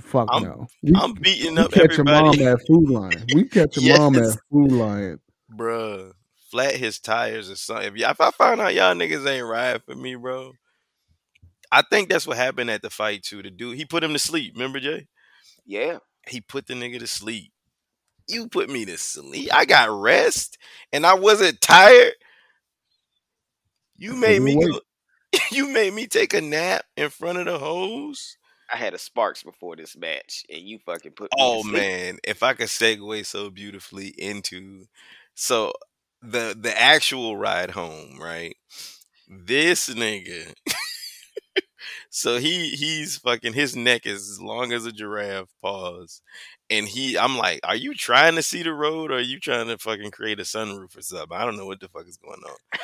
[0.00, 0.66] Fuck I'm- no.
[0.82, 3.24] We, I'm beating we up catch your mom at Food Lion.
[3.32, 5.20] We catch your mom at Food Lion.
[5.52, 6.12] bruh.
[6.50, 7.88] Flat his tires or something.
[7.88, 10.52] If, y- if I find out y'all niggas ain't riding for me, bro,
[11.72, 13.42] I think that's what happened at the fight too.
[13.42, 14.52] The dude, he put him to sleep.
[14.54, 15.08] Remember, Jay?
[15.66, 15.98] Yeah.
[16.28, 17.50] He put the nigga to sleep.
[18.28, 19.50] You put me to sleep.
[19.52, 20.56] I got rest,
[20.92, 22.12] and I wasn't tired.
[23.96, 24.80] You made me go.
[25.50, 28.36] You made me take a nap in front of the hose.
[28.74, 32.54] I had a sparks before this match and you fucking put Oh man, if I
[32.54, 34.86] could segue so beautifully into
[35.34, 35.72] so
[36.20, 38.56] the the actual ride home, right?
[39.28, 40.52] This nigga.
[42.10, 46.20] so he he's fucking his neck is as long as a giraffe pause.
[46.70, 49.68] And he I'm like, are you trying to see the road or are you trying
[49.68, 51.36] to fucking create a sunroof or something?
[51.36, 52.56] I don't know what the fuck is going on.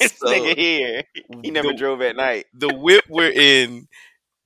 [0.00, 1.02] This So, nigga here.
[1.42, 2.46] He never the- drove at night.
[2.52, 3.86] the whip we're in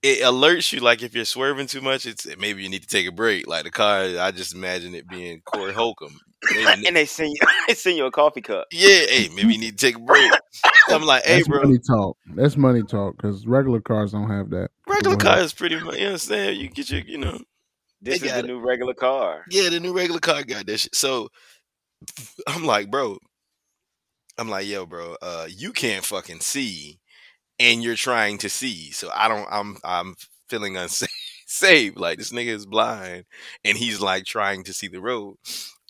[0.03, 3.07] it alerts you like if you're swerving too much it's maybe you need to take
[3.07, 6.19] a break like the car i just imagine it being corey holcomb
[6.55, 8.67] Maybe- and they send you they send you a coffee cup.
[8.73, 10.31] yeah hey maybe you need to take a break
[10.89, 11.37] i'm like hey bro.
[11.37, 12.17] That's bro money talk.
[12.35, 14.71] That's money talk because regular cars don't have that.
[14.89, 15.37] regular Go ahead.
[15.37, 17.39] car is pretty much you know what i'm saying you get your you know
[18.01, 18.47] This is the it.
[18.47, 19.45] new regular car.
[19.51, 21.29] yeah the new regular car got that shit so
[22.47, 23.19] i'm like bro
[24.39, 26.99] i'm like yo bro uh you can't fucking see
[27.61, 30.16] and you're trying to see so i don't i'm i'm
[30.51, 31.11] feeling unsafe.
[31.96, 33.25] Like this nigga is blind
[33.64, 35.37] and he's like trying to see the road.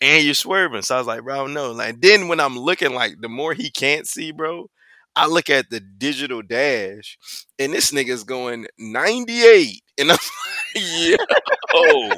[0.01, 0.81] And you're swerving.
[0.81, 1.71] So I was like, bro, no.
[1.71, 4.69] Like then when I'm looking like the more he can't see, bro,
[5.15, 7.17] I look at the digital dash
[7.59, 9.83] and this nigga's going 98.
[9.99, 10.17] And I'm
[10.75, 11.19] like,
[11.73, 12.09] yo,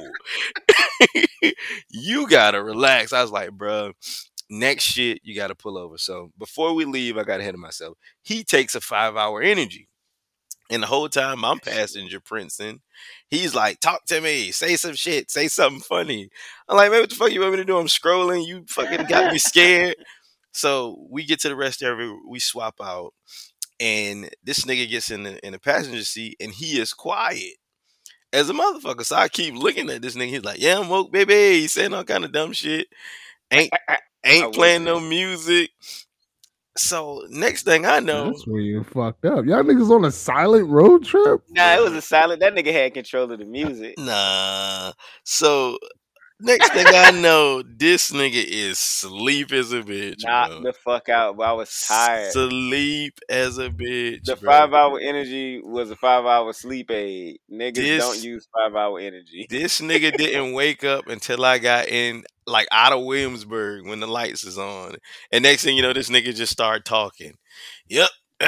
[1.90, 3.14] you gotta relax.
[3.14, 3.94] I was like, bro,
[4.54, 5.98] next shit, you gotta pull over.
[5.98, 7.98] So before we leave, I got ahead of myself.
[8.22, 9.88] He takes a five hour energy.
[10.70, 12.82] And the whole time I'm passenger Princeton,
[13.28, 16.30] he's like, talk to me, say some shit, say something funny.
[16.70, 17.78] I'm like, man, what the fuck you want me to do?
[17.78, 19.96] I'm scrolling, you fucking got me scared.
[20.52, 23.14] So we get to the rest area, we swap out,
[23.80, 27.56] and this nigga gets in the in the passenger seat and he is quiet
[28.32, 29.04] as a motherfucker.
[29.04, 30.30] So I keep looking at this nigga.
[30.30, 31.34] He's like, Yeah, I'm woke, baby.
[31.62, 32.88] He's saying all kind of dumb shit.
[33.52, 33.72] Ain't
[34.26, 35.70] ain't woke, playing no music.
[36.76, 39.46] So next thing I know, That's where you fucked up.
[39.46, 41.42] Y'all niggas on a silent road trip?
[41.50, 42.40] Nah, it was a silent.
[42.40, 43.96] That nigga had control of the music.
[44.00, 44.94] Nah.
[45.24, 45.78] So
[46.46, 50.26] Next thing I know, this nigga is sleep as a bitch.
[50.26, 50.62] Knock bro.
[50.64, 51.38] the fuck out.
[51.38, 52.34] But I was tired.
[52.34, 54.26] Sleep as a bitch.
[54.26, 54.52] The bro.
[54.52, 57.38] five hour energy was a five hour sleep aid.
[57.52, 59.48] Niggas This- don't use five hour energy.
[59.50, 64.08] This nigga didn't wake up until I got in, like out of Williamsburg when the
[64.08, 64.96] lights is on.
[65.32, 67.34] And next thing you know, this nigga just started talking.
[67.90, 68.10] Yep.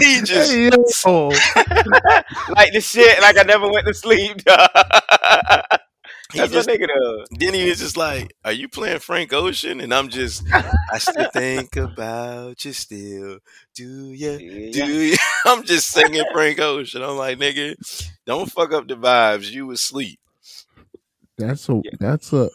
[0.00, 0.52] he just
[1.06, 4.42] like the shit, like I never went to sleep.
[6.28, 6.32] dog.
[6.32, 7.28] he That's just what nigga does.
[7.38, 11.30] then he was just like, "Are you playing Frank Ocean?" And I'm just, I still
[11.32, 13.38] think about you still.
[13.74, 14.30] Do you?
[14.40, 14.70] Yeah.
[14.72, 15.16] Do you?
[15.46, 17.02] I'm just singing Frank Ocean.
[17.02, 17.74] I'm like, nigga,
[18.26, 19.50] don't fuck up the vibes.
[19.50, 20.18] You was asleep.
[21.38, 22.48] That's a that's a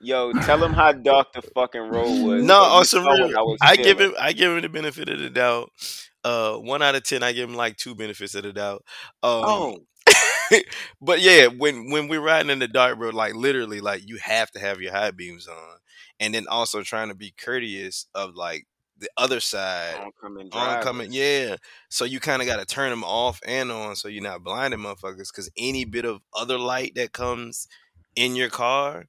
[0.00, 2.42] Yo, tell him how dark the fucking road was.
[2.44, 3.56] No, so you on some saw what real.
[3.62, 4.14] I, I give him.
[4.20, 5.70] I give him the benefit of the doubt.
[6.22, 8.84] Uh, one out of ten, I give him like two benefits of the doubt.
[9.22, 9.78] Um, Oh,
[11.00, 14.50] but yeah, when when we're riding in the dark, bro, like literally, like you have
[14.52, 15.78] to have your high beams on,
[16.20, 18.66] and then also trying to be courteous of like
[18.98, 21.12] the other side oncoming oncoming.
[21.12, 21.56] Yeah,
[21.88, 24.80] so you kind of got to turn them off and on, so you're not blinding
[24.80, 25.30] motherfuckers.
[25.32, 27.68] Because any bit of other light that comes
[28.16, 29.06] in your car,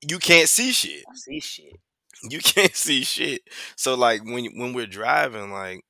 [0.00, 1.80] you can't see shit I see shit.
[2.22, 3.42] you can't see shit.
[3.76, 5.84] So like when when we're driving, like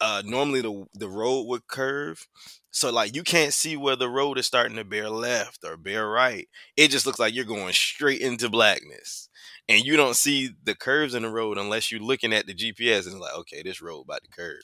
[0.00, 2.26] uh normally the the road would curve.
[2.74, 6.08] So like you can't see where the road is starting to bear left or bear
[6.08, 6.48] right.
[6.76, 9.28] It just looks like you're going straight into blackness.
[9.68, 13.06] And you don't see the curves in the road unless you're looking at the GPS
[13.06, 14.60] and like, okay, this road about to curve.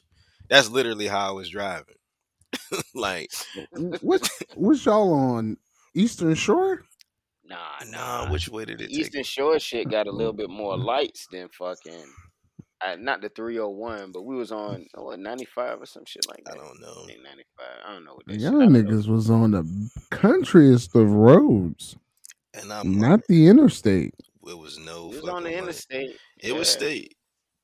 [0.49, 1.95] That's literally how I was driving.
[2.97, 3.31] like,
[4.01, 5.57] what what's y'all on
[5.95, 6.83] Eastern Shore?
[7.45, 8.33] Nah, nah, nah.
[8.33, 8.99] which way did it take?
[8.99, 12.13] Eastern Shore shit got a little bit more lights than fucking.
[12.83, 16.43] Uh, not the 301, but we was on oh, what 95 or some shit like
[16.45, 16.55] that.
[16.55, 17.05] I don't know.
[17.07, 17.45] 95.
[17.87, 18.61] I don't know what that Y'all shit.
[18.61, 18.83] I don't know.
[18.83, 21.97] niggas was on the countryest of roads,
[22.55, 24.15] And I'm like, not the interstate.
[24.47, 25.59] it was no We was on the light.
[25.59, 26.17] interstate.
[26.39, 27.17] It was state.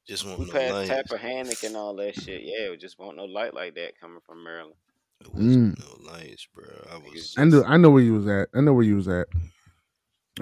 [0.06, 0.90] Just want We no passed lights.
[0.90, 2.42] Tappahannock and all that shit.
[2.42, 4.76] Yeah, it just want no light like that coming from Maryland.
[5.22, 5.78] It was Mm.
[5.78, 6.66] no lights, bro.
[6.92, 7.34] I was.
[7.38, 8.48] I know I know where you was at.
[8.54, 9.26] I know where you was at.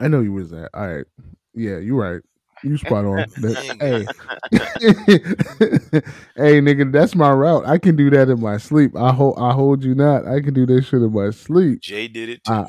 [0.01, 0.69] I know you was at.
[0.75, 1.07] All right.
[1.55, 2.21] Yeah, you right.
[2.65, 3.27] You spot on.
[3.37, 4.07] That- hey.
[6.37, 7.67] hey nigga, that's my route.
[7.67, 8.97] I can do that in my sleep.
[8.97, 10.27] I hold I hold you not.
[10.27, 11.81] I can do that shit in my sleep.
[11.81, 12.53] Jay did it too.
[12.53, 12.67] Uh,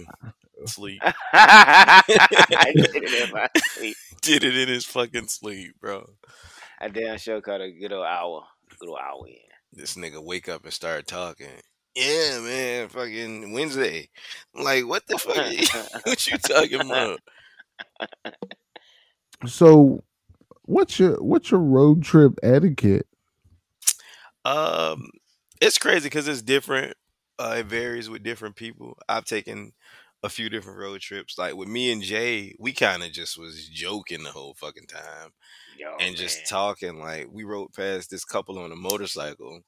[0.66, 1.02] sleep.
[1.34, 3.98] I did it in my sleep.
[4.22, 6.06] did it in his fucking sleep, bro.
[6.80, 8.44] I damn sure caught a good old hour.
[8.80, 9.36] Good old hour in.
[9.74, 11.48] This nigga wake up and start talking.
[11.96, 14.10] Yeah, man, fucking Wednesday.
[14.56, 16.06] I'm like, what the fuck?
[16.06, 17.20] what you talking about?
[19.46, 20.04] So
[20.64, 23.08] what's your what's your road trip etiquette?
[24.44, 25.10] Um,
[25.62, 26.96] it's crazy because it's different.
[27.38, 28.98] Uh, it varies with different people.
[29.10, 29.74] I've taken
[30.24, 31.38] a few different road trips.
[31.38, 35.32] Like with me and Jay, we kind of just was joking the whole fucking time
[35.78, 37.00] Yo, and just Oh, talking.
[37.00, 39.62] Like we rode past this couple on a motorcycle,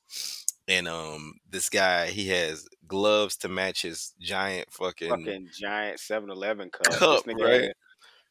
[0.67, 6.69] and um, this guy he has gloves to match his giant fucking, fucking giant 7-Eleven
[6.71, 6.93] cup.
[6.93, 7.61] Cup, this nigga right?
[7.61, 7.73] had a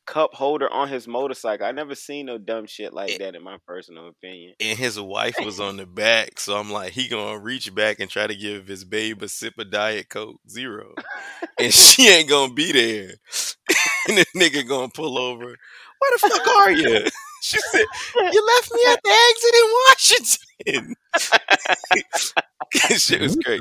[0.07, 1.67] cup holder on his motorcycle.
[1.67, 3.19] I never seen no dumb shit like Eh.
[3.19, 4.55] that in my personal opinion.
[4.61, 6.39] and his wife was on the back.
[6.41, 9.59] So I'm like, he gonna reach back and try to give his babe a sip
[9.59, 10.95] of Diet Coke Zero,
[11.59, 13.11] and she ain't gonna be there.
[14.09, 15.45] and the nigga gonna pull over.
[15.45, 17.07] Where the fuck are you?
[17.43, 17.85] She said,
[18.33, 20.46] "You left me at the exit in Washington."
[22.97, 23.61] Shit was great.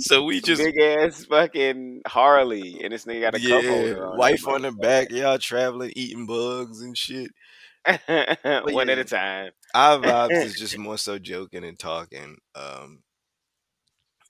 [0.00, 4.04] So we just Big ass fucking Harley, and this nigga got a cup holder yeah,
[4.04, 4.18] on.
[4.18, 7.30] wife on the back, y'all traveling, eating bugs and shit.
[7.86, 9.50] back, one at a time.
[9.74, 12.36] Our vibes is just more so joking and talking.
[12.54, 13.02] Um,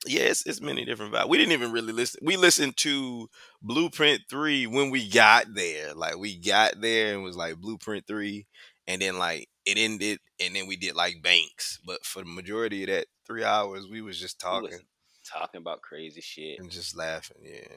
[0.06, 1.28] yeah, it's, it's many different vibes.
[1.28, 2.20] We didn't even really listen.
[2.22, 3.28] We listened to
[3.60, 5.94] Blueprint Three when we got there.
[5.94, 8.46] Like we got there and was like Blueprint Three,
[8.86, 11.78] and then like it ended, and then we did like Banks.
[11.86, 14.86] But for the majority of that three hours, we was just We was talking
[15.24, 16.58] talking about crazy shit.
[16.58, 17.38] and just laughing.
[17.44, 17.76] Yeah,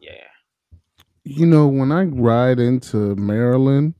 [0.00, 0.26] Yeah.
[1.24, 3.94] You know, when I ride into Maryland,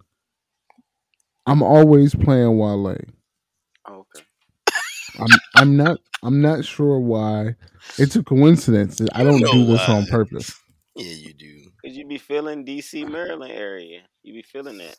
[1.47, 2.99] I'm always playing Wale.
[3.87, 4.25] Oh, okay.
[5.19, 7.57] I'm I'm not I'm not sure why.
[7.99, 9.01] It's a coincidence.
[9.15, 10.55] I don't know do this on purpose.
[10.97, 11.71] yeah, you do.
[11.85, 14.03] Cause you be feeling DC, Maryland area.
[14.23, 14.97] You be feeling that.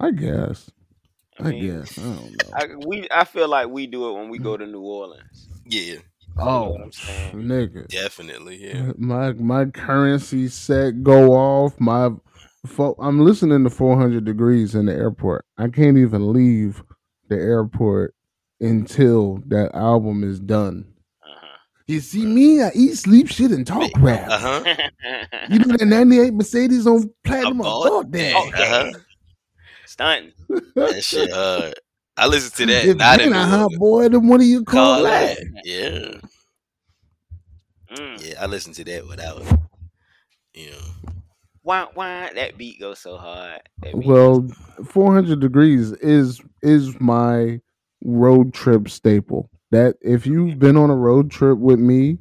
[0.00, 0.70] I guess.
[1.38, 1.98] I I mean, guess.
[1.98, 2.50] I don't know.
[2.54, 5.48] I, we I feel like we do it when we go to New Orleans.
[5.66, 5.96] Yeah,
[6.38, 6.90] oh, what I'm
[7.34, 7.88] nigga.
[7.88, 8.64] definitely.
[8.64, 11.78] Yeah, My my currency set go off.
[11.80, 12.10] My
[12.66, 15.44] fo- I'm listening to 400 degrees in the airport.
[15.58, 16.82] I can't even leave
[17.28, 18.14] the airport
[18.60, 20.86] until that album is done.
[21.22, 21.58] Uh-huh.
[21.86, 22.62] You see me?
[22.62, 24.26] I eat, sleep, shit, and talk rap.
[24.30, 24.88] Uh huh.
[25.50, 27.60] You know that 98 Mercedes on platinum?
[27.60, 28.34] I bought bought that.
[28.36, 28.92] Uh-huh.
[29.96, 30.32] Stunting.
[30.74, 31.74] That shit hard.
[32.18, 32.84] I listen to that.
[32.84, 35.38] If Not then in hot boy, then what do you call, call that?
[35.38, 35.62] that.
[35.64, 36.20] Yeah.
[37.96, 38.28] Mm.
[38.28, 39.42] Yeah, I listen to that without
[40.52, 41.12] you know.
[41.62, 43.60] Wah, wah, that beat goes so hard.
[43.94, 44.46] Well,
[44.84, 47.60] 400 degrees is is my
[48.04, 49.48] road trip staple.
[49.70, 52.18] That if you've been on a road trip with me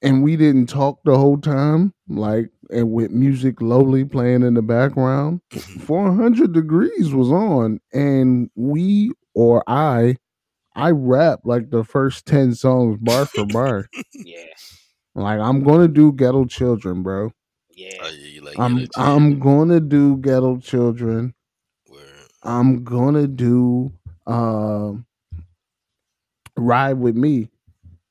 [0.00, 4.62] and we didn't talk the whole time, like and with music lowly playing in the
[4.62, 5.40] background,
[5.80, 10.16] 400 degrees was on and we or I
[10.74, 13.88] I rap like the first 10 songs bar for bar.
[14.14, 14.46] yeah,
[15.14, 17.32] Like I'm going to do ghetto children, bro.
[17.74, 17.88] yeah.
[18.00, 21.34] Oh yeah, like I'm Yellow I'm going to do ghetto children.
[21.88, 22.00] Word.
[22.42, 23.92] I'm gonna do
[24.26, 25.06] um
[26.56, 27.48] ride with me.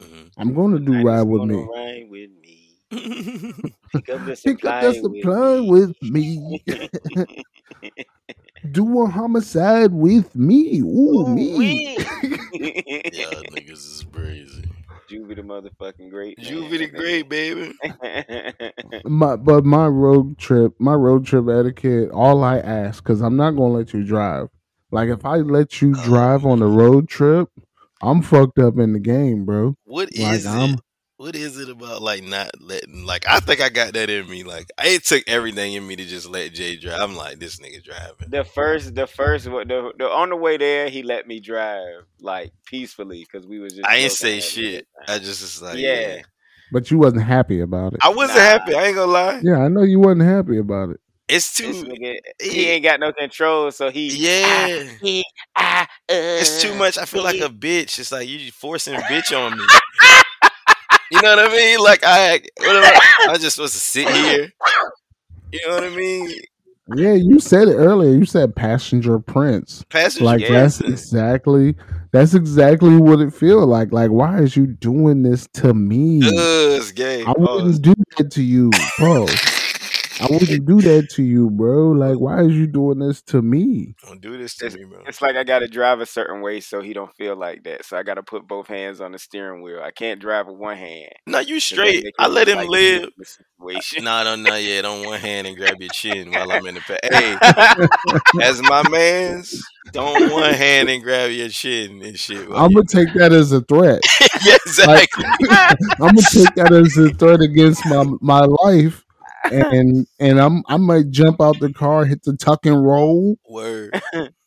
[0.02, 0.32] Mhm.
[0.38, 1.68] I'm gonna do ride with wanna me.
[1.72, 2.78] Ride with me.
[3.94, 6.64] Pick up the Pick supply, up the supply with me.
[8.72, 10.80] do a homicide with me.
[10.82, 11.96] Ooh, me.
[13.14, 14.64] Y'all niggas is crazy.
[15.10, 16.38] Juvie the motherfucking great.
[16.38, 16.48] man.
[16.48, 17.74] Juvie the great, baby.
[19.06, 23.52] my but my road trip, my road trip etiquette, all I ask, because I'm not
[23.52, 24.50] gonna let you drive.
[24.92, 27.50] Like if I let you Oh, drive on a road trip,
[28.02, 29.76] I'm fucked up in the game, bro.
[29.84, 30.80] What Like is I'm it?
[31.18, 34.44] What is it about like not letting like I think I got that in me.
[34.44, 37.00] Like it took everything in me to just let Jay drive.
[37.00, 38.30] I'm like, this nigga driving.
[38.30, 42.52] the first, the first, the, the on the way there, he let me drive like
[42.66, 43.86] peacefully because we was just.
[43.88, 44.88] I ain't joking, say shit.
[45.08, 45.94] I just was like, Yeah.
[46.16, 46.22] yeah.
[46.72, 48.00] but you wasn't happy about it.
[48.02, 48.44] I wasn't Nah.
[48.44, 48.76] happy.
[48.76, 49.40] I ain't gonna lie.
[49.44, 51.00] Yeah, I know you wasn't happy about it.
[51.30, 54.08] It's too nigga, he ain't got no control, so he.
[54.10, 54.84] Yeah.
[55.02, 55.24] he,
[55.56, 56.98] ah, uh, It's too much.
[56.98, 57.98] I feel like a bitch.
[58.00, 59.64] It's like you forcing a bitch on me.
[61.14, 61.80] You know what I mean?
[61.80, 64.52] Like I, what am I, I just supposed to sit here.
[65.52, 66.32] You know what I mean?
[66.96, 68.14] Yeah, you said it earlier.
[68.14, 69.86] You said passenger prince.
[69.90, 70.26] Passenger.
[70.26, 70.52] Like Yeah.
[70.52, 71.76] that's exactly
[72.12, 73.92] that's exactly what it feel like.
[73.92, 76.22] Like, why is you doing this to me?
[76.24, 77.24] Ugh, it's gay.
[77.24, 79.28] I wouldn't do that to you, bro.
[80.24, 81.92] I wouldn't do that to you, bro.
[81.92, 83.96] Like, why is you doing this to me?
[84.06, 85.04] Don't do this to me, bro.
[85.06, 87.86] It's like I gotta drive a certain way so he don't feel like that.
[87.86, 89.82] So I gotta put both hands on the steering wheel.
[89.84, 91.12] I can't drive with one hand.
[91.28, 92.06] No, you straight.
[92.18, 93.10] I let him like live.
[93.18, 94.04] the Situation.
[94.04, 94.86] No, no, not yet.
[94.86, 97.00] On one hand and grab your chin while I'm in the back.
[97.04, 97.38] Hey,
[98.42, 99.62] as my man's,
[99.92, 102.42] don't one hand and grab your chin and shit.
[102.54, 104.02] I'm gonna take that as a threat.
[104.46, 105.26] yeah, exactly.
[105.50, 109.06] I'm gonna take that as a threat against my my life,
[109.50, 113.96] and and I'm I might jump out the car, hit the tuck and roll, Word.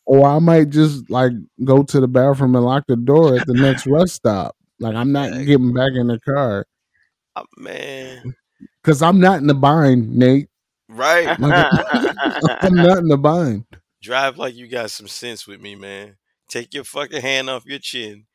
[0.07, 1.32] or I might just like
[1.64, 4.57] go to the bathroom and lock the door at the next rest stop.
[4.80, 5.47] Like I'm not Exactly.
[5.47, 6.66] getting back in the car
[7.36, 8.24] Oh, man.
[8.82, 10.49] because I'm not in the bind, Nate.
[10.88, 11.32] Right.
[11.38, 11.57] Like,
[12.62, 13.64] I'm not in the bind.
[14.03, 16.16] Drive like you got some sense with me, man.
[16.49, 18.26] Take your fucking hand off your chin.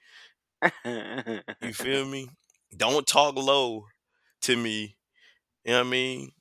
[0.86, 2.30] You feel me?
[2.76, 3.86] Don't talk low
[4.42, 4.98] to me.
[5.66, 6.32] You know what I mean?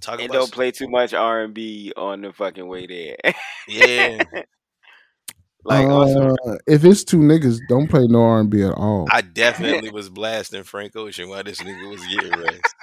[0.00, 3.34] Talk and about don't play too much R and B on the fucking way there.
[3.68, 4.22] Yeah.
[5.64, 9.06] like also, Uh, if it's two niggas, don't play no R and B at all.
[9.10, 12.74] I definitely was blasting Frank Ocean while this nigga was getting rest.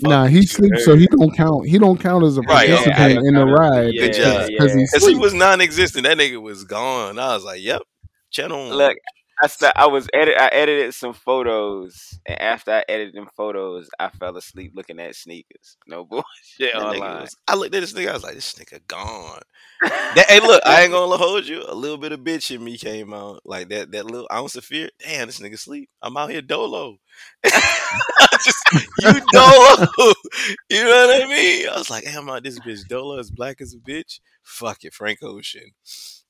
[0.00, 1.68] Nah, he sleeps, so he don't count.
[1.68, 3.94] He don't count as a Right, yeah, participant I in the ride.
[3.94, 4.48] yeah, Good job.
[4.48, 6.04] because he he was non-existent.
[6.04, 7.20] That nigga was gone.
[7.20, 7.82] I was like, "Yep,
[8.30, 8.96] channel." look,
[9.40, 10.34] I st- I was edit.
[10.38, 15.14] I edited some photos, and after I edited them photos, I fell asleep looking at
[15.16, 15.76] sneakers.
[15.86, 17.22] No bullshit online.
[17.22, 18.10] was- I looked at this nigga.
[18.10, 19.40] I was like, "This nigga gone."
[19.82, 21.64] That, hey, look, I ain't gonna hold you.
[21.66, 23.90] A little bit of bitch in me came out, like that.
[23.92, 24.90] That little ounce of fear.
[25.00, 25.88] Damn, this nigga sleep.
[26.02, 26.98] I'm out here dolo.
[27.44, 28.58] Just
[29.00, 29.86] you dolo.
[30.70, 31.68] you know what I mean?
[31.68, 34.94] I was like, "Damn, out this bitch dolo as black as a bitch." Fuck it,
[34.94, 35.70] Frank Ocean.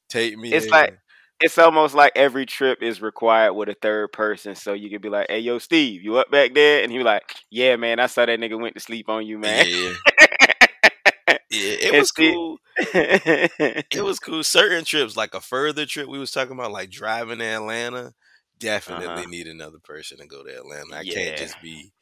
[0.09, 0.53] Take me.
[0.53, 0.71] It's there.
[0.73, 0.99] like
[1.43, 5.11] it's almost like every trip is required with a third person, so you could be
[5.11, 8.07] like, "Hey, yo, Steve, you up back there?" And he be like, "Yeah, man, I
[8.07, 9.95] saw that nigga went to sleep on you, man." yeah,
[11.51, 11.77] yeah.
[11.81, 12.59] It was Steve- cool.
[12.77, 14.45] it was cool.
[14.45, 18.13] Certain trips, like a further trip, we was talking about, like driving to Atlanta.
[18.59, 19.27] Definitely Uh-huh.
[19.27, 20.97] need another person to go to Atlanta.
[20.97, 21.15] I Yeah.
[21.15, 21.93] can't just be,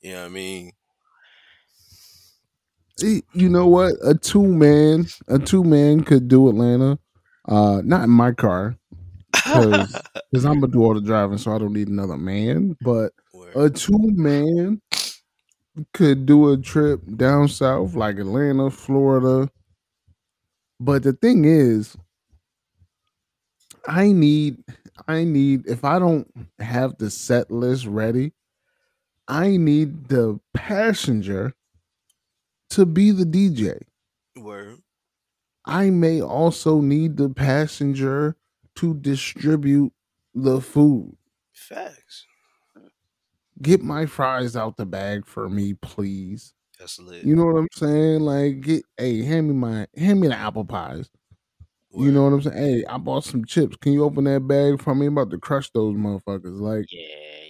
[0.00, 0.72] you know what I mean?
[3.02, 3.94] Eh, You know what?
[4.04, 6.98] A two man, a two man could do Atlanta.
[7.48, 8.76] Uh, not in my car
[9.44, 10.04] because
[10.44, 12.76] I'm gonna do all the driving, so I don't need another man.
[12.80, 13.56] But Word.
[13.56, 14.80] a two man
[15.92, 19.50] could do a trip down south, like Atlanta, Florida.
[20.80, 21.96] But the thing is,
[23.86, 24.58] I need
[25.06, 26.28] I need if I don't
[26.58, 28.32] have the set list ready,
[29.28, 31.54] I need the passenger
[32.70, 33.80] to be the DJ.
[34.36, 34.78] Word.
[35.64, 38.36] I may also need the passenger
[38.76, 39.92] to distribute
[40.34, 41.16] the food.
[41.52, 42.26] Facts.
[43.62, 46.52] Get my fries out the bag for me, please.
[46.78, 47.24] That's lit.
[47.24, 48.20] You know what I'm saying?
[48.20, 51.08] Like, get hey, hand me my hand me the apple pies.
[51.92, 52.56] You know what I'm saying?
[52.58, 53.76] Hey, I bought some chips.
[53.78, 55.06] Can you open that bag for me?
[55.06, 56.60] I'm about to crush those motherfuckers.
[56.60, 57.45] Like, yeah,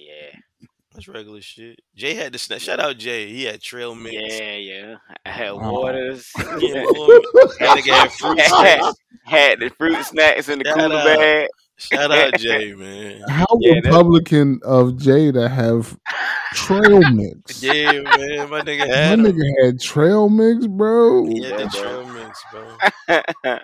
[0.97, 1.79] That's regular shit.
[1.95, 2.59] Jay had the snap.
[2.61, 3.29] Shout out Jay.
[3.29, 4.15] He had trail mix.
[4.17, 4.95] yeah, yeah.
[5.27, 5.59] I had Oh.
[5.83, 6.31] waters.
[6.39, 6.47] Yeah,
[6.85, 7.07] boy.
[7.61, 8.93] That nigga had fruit had,
[9.25, 11.05] had the fruit snacks in the Shout cooler out.
[11.19, 11.49] bag.
[11.77, 13.23] Shout out Jay, man.
[13.29, 15.99] how Yeah, that- Republican of Jay to have
[16.55, 17.63] trail mix?
[17.63, 18.49] Yeah, man.
[18.49, 19.27] My nigga had him.
[19.27, 21.27] nigga had trail mix, bro.
[21.27, 23.59] He had the Yeah, trail mix, bro.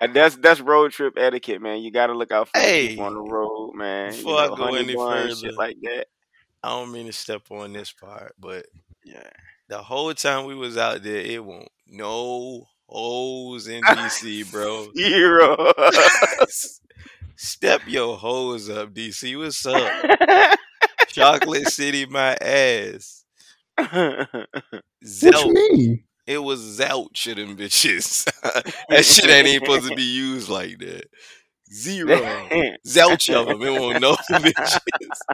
[0.00, 1.82] And that's that's road trip etiquette, man.
[1.82, 4.12] You got to look out for the Hey, people on the road, man.
[4.12, 6.06] before you I go any further, shit like that.
[6.62, 8.66] I don't mean to step on this part, but
[9.04, 9.28] Yeah,
[9.68, 14.88] the whole time we was out there, it won't no hoes in DC, bro.
[14.96, 15.72] Zero.
[17.36, 19.38] Step your hoes up, DC.
[19.38, 20.58] What's up?
[21.08, 23.24] Chocolate City, my ass.
[23.76, 26.04] What you mean?
[26.26, 28.24] It was zouch of them bitches.
[28.90, 31.06] that shit ain't even supposed to be used like that.
[31.72, 32.48] Zero.
[32.86, 33.62] Zouch of them.
[33.62, 34.80] It won't know bitches.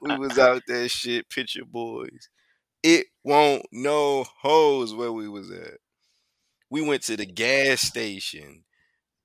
[0.00, 2.28] We was out there shit, Picture Boyz.
[2.82, 5.78] It won't no hoes where we was at.
[6.70, 8.64] We went to the gas station,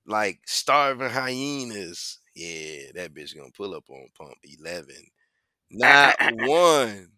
[0.06, 2.20] like starving hyenas.
[2.36, 4.96] Yeah, that bitch gonna pull up on pump 11.
[5.72, 7.10] Not one.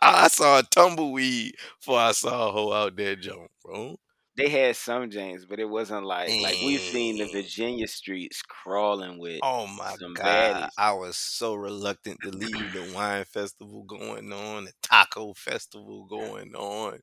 [0.00, 3.98] I saw a tumbleweed before I saw a hoe out there jump, bro.
[4.36, 7.26] They had some James, but it wasn't like like we've seen the.
[7.26, 9.42] Virginia streets crawling with.
[9.42, 10.70] Oh my god, baddies.
[10.76, 16.54] I was so reluctant to leave the wine festival going on, the taco festival going
[16.54, 17.00] on,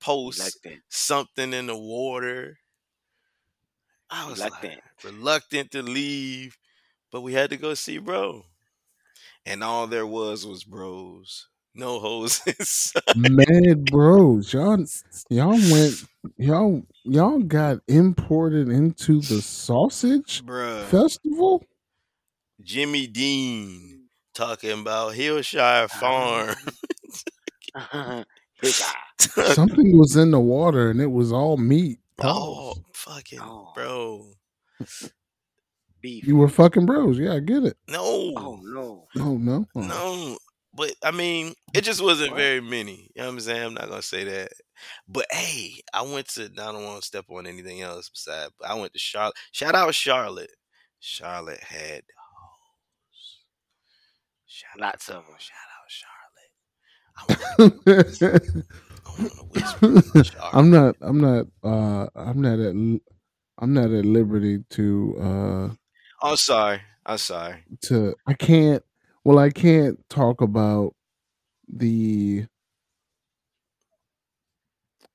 [0.00, 0.82] post Reluctant.
[0.88, 2.58] something in the water.
[4.10, 4.82] I was like Reluctant.
[5.04, 6.58] reluctant to leave,
[7.10, 8.44] but we had to go see bro.
[9.44, 11.48] And all there was was bros.
[11.78, 13.02] No hoes inside.
[13.06, 14.52] Uh, Mad bros.
[14.52, 14.84] Y'all
[15.30, 16.04] y'all went
[16.36, 20.84] y'all y'all got imported into the sausage Bruh.
[20.86, 21.64] festival?
[22.60, 26.56] Jimmy Dean talking about Hillshire Farm.
[29.54, 31.98] Something was in the water and it was all meat.
[32.20, 33.70] Oh, oh, fucking Oh.
[33.74, 34.26] bro.
[36.00, 36.26] Beef.
[36.26, 37.18] You were fucking bros.
[37.18, 37.76] Yeah, I get it.
[37.88, 38.02] No.
[38.36, 39.06] Oh no.
[39.18, 39.66] Oh no.
[39.76, 39.80] Oh.
[39.80, 40.38] No,
[40.78, 43.10] but I mean, it just wasn't very many.
[43.14, 43.62] You know what I'm saying?
[43.66, 44.52] I'm not gonna say that.
[45.08, 46.44] But hey, I went to.
[46.44, 48.52] I don't want to step on anything else besides.
[48.60, 49.34] But I went to Charlotte.
[49.52, 50.52] Shout out Charlotte.
[51.00, 53.40] Charlotte had hoes.
[54.46, 55.34] Shout Lots out, of 'em.
[55.38, 56.14] Shout out Charlotte.
[60.14, 62.74] to charlotte i'm not I'm not uh I'm not at
[63.60, 65.68] I'm not at liberty to uh
[66.22, 66.80] I'm sorry.
[67.06, 67.64] I'm sorry.
[67.82, 68.82] to I can't
[69.28, 70.94] well I can't talk about
[71.68, 72.46] the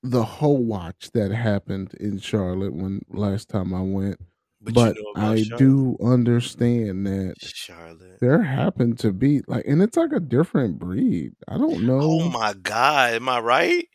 [0.03, 4.17] the whole watch that happened in Charlotte when last time I went
[4.61, 5.57] But, but, you know I Charlotte.
[5.59, 8.19] do understand that Charlotte.
[8.19, 11.33] there happened to be like and it's like a different breed.
[11.47, 11.99] I don't know.
[12.01, 13.13] Oh my God!
[13.15, 13.87] Am I right?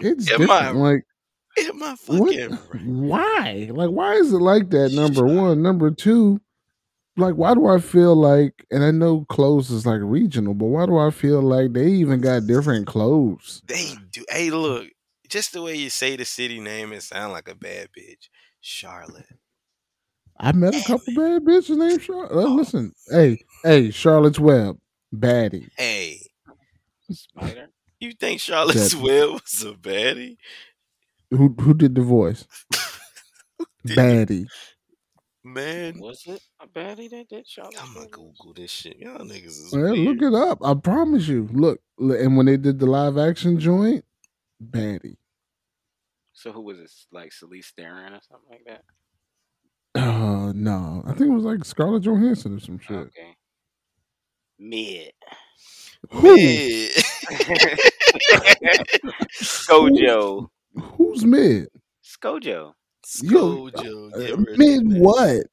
[0.00, 0.76] it's am I- different.
[0.76, 1.04] like
[1.58, 2.84] Am I what fucking right?
[2.84, 3.70] why?
[3.72, 4.92] Like why is it like that?
[4.92, 5.62] Number one.
[5.62, 6.40] Number two,
[7.16, 10.86] like why do I feel like and I know clothes is like regional, but why
[10.86, 13.62] do I feel like they even got different clothes?
[13.66, 14.24] They do.
[14.30, 14.88] Hey, look,
[15.28, 18.28] just the way you say the city name, it sound like a bad bitch.
[18.60, 19.26] Charlotte.
[20.40, 22.32] I met a couple bad bitches named Charlotte.
[22.32, 22.54] Uh, oh.
[22.54, 24.78] listen, hey, hey, Charlotte's Web,
[25.14, 25.68] baddie.
[25.76, 26.18] Hey,
[27.10, 27.68] Spider.
[28.00, 30.36] you think Charlotte's That- Web was a baddie?
[31.30, 32.46] Who who did the voice?
[33.84, 34.46] Did- Baddie.
[35.44, 37.74] Man, Was it a baddie that did Charlotte?
[37.82, 38.96] I'm gonna Google this shit.
[38.98, 39.98] Y'all niggas is Yeah, weird.
[39.98, 40.58] look it up.
[40.64, 41.48] I promise you.
[41.52, 44.04] Look, look, and when they did the live action joint,
[44.64, 45.16] baddie.
[46.32, 46.90] So who was it?
[47.10, 48.84] Like Celeste Theron or something like that?
[50.00, 51.02] Uh no.
[51.06, 52.96] I think it was like Scarlett Johansson or some shit.
[52.96, 53.36] Okay.
[54.60, 55.12] Mid.
[56.10, 56.36] Who?
[56.36, 56.88] Man.
[59.32, 60.48] Skojo.
[60.96, 61.68] Who's mid?
[63.04, 63.30] Skojo.
[63.30, 65.46] Yo, Skojo, Uh, get rid of mid what?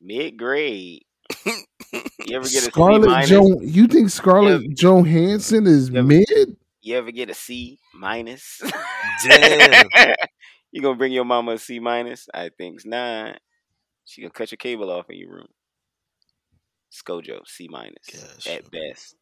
[0.00, 1.02] Mid grade.
[1.44, 3.28] You ever get a C Scarlett minus?
[3.30, 6.02] Jo you think Scarlett Johansson is Yeah.
[6.02, 6.56] mid?
[6.82, 8.60] You ever get a C minus?
[9.24, 9.86] Damn.
[10.72, 12.28] you gonna bring your mama a C minus?
[12.32, 13.36] I think it's nine.
[14.04, 15.48] She gonna cut your cable off in your room.
[16.92, 18.46] Scojo C minus Gosh.
[18.46, 19.16] at best.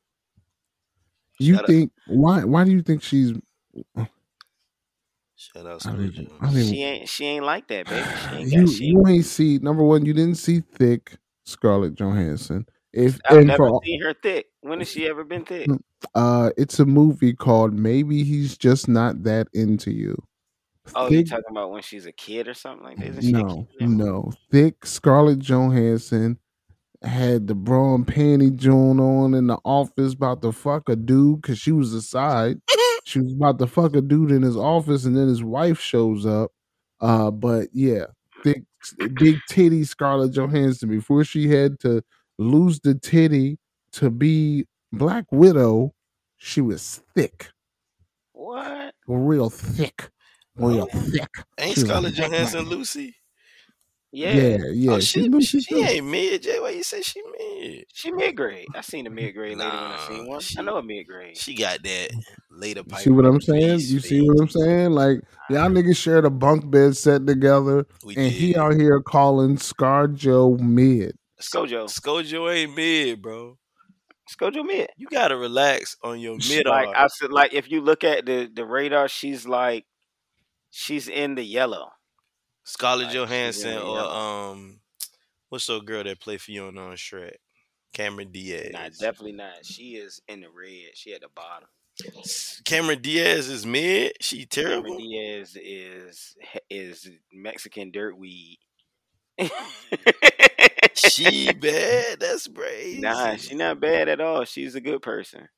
[1.41, 1.69] You Shut up.
[1.71, 2.45] think why?
[2.45, 3.33] Why do you think she's?
[5.53, 8.07] Shout out I don't even- I don't She ain't she ain't like that, baby.
[8.30, 8.84] She ain't you got she.
[8.86, 10.05] you ain't see number one.
[10.07, 12.66] You didn't see thick Scarlett Johansson.
[12.92, 14.47] If I've and never for seen her thick.
[14.61, 15.68] When has she ever been thick?
[16.14, 20.16] uh, it's a movie called Maybe He's Just Not That Into You.
[20.95, 23.09] Oh, you Thick- talking about when she's a kid or something like that?
[23.09, 24.32] Isn't she no, no.
[24.51, 26.38] Thick Scarlett Johansson
[27.03, 31.42] had the bra and panty joint on in the office about to fuck a dude
[31.42, 32.61] because she was aside.
[33.05, 36.26] She was about to fuck a dude in his office, and then his wife shows
[36.26, 36.50] up.
[37.00, 38.07] Uh, but yeah,
[38.42, 38.64] big,
[39.14, 42.02] big titty Scarlett Johansson before she had to
[42.38, 43.59] lose the titty
[43.92, 45.94] to be Black Widow.
[46.38, 47.50] She was thick,
[48.32, 48.94] What?
[49.07, 50.11] real thick,
[50.57, 51.28] real thick.
[51.59, 53.14] Ain't Scarlett Johansson Lucy?
[54.15, 54.35] Yeah.
[54.35, 54.93] Yeah, yeah.
[54.93, 56.61] oh, she she, Lucy she, ain't mid, Jay.
[56.61, 57.85] Why you say she mid?
[57.93, 58.69] She mid grade.
[58.73, 60.41] I seen a mid grade lady when I Nah, seen one.
[60.41, 61.37] she- I know a mid grade.
[61.37, 62.11] She got that
[62.51, 63.01] later pipe.
[63.01, 63.81] see what I'm saying?
[63.81, 64.93] You see what I'm saying?
[64.93, 69.57] Like y'all niggas shared a bunk bed set together, We and he out here calling
[69.57, 71.17] Scar Joe mid.
[71.41, 71.87] Scojo.
[71.89, 73.59] Scojo ain't mid, bro.
[74.31, 74.91] Scojo mid.
[74.97, 78.49] You gotta relax on your mid like I said, like if you look at the
[78.53, 79.87] the radar, she's like
[80.71, 81.91] she's in the yellow.
[82.65, 84.11] Scarlett like, Johansson the or yellow.
[84.11, 84.81] um,
[85.49, 87.37] what's the girl that play Fiona on Shrek?
[87.93, 88.71] Cameron Diaz.
[88.73, 89.65] Nah, definitely not.
[89.65, 90.91] She is in the red.
[90.95, 91.69] She at the bottom.
[92.65, 94.15] Cameron Diaz is mid.
[94.21, 94.97] She terrible.
[94.97, 96.35] Cameron Diaz is
[96.69, 98.59] is Mexican dirt weed.
[100.95, 102.19] she bad.
[102.19, 103.01] That's crazy.
[103.01, 104.45] Nah, she not bad at all.
[104.45, 105.49] She's a good person.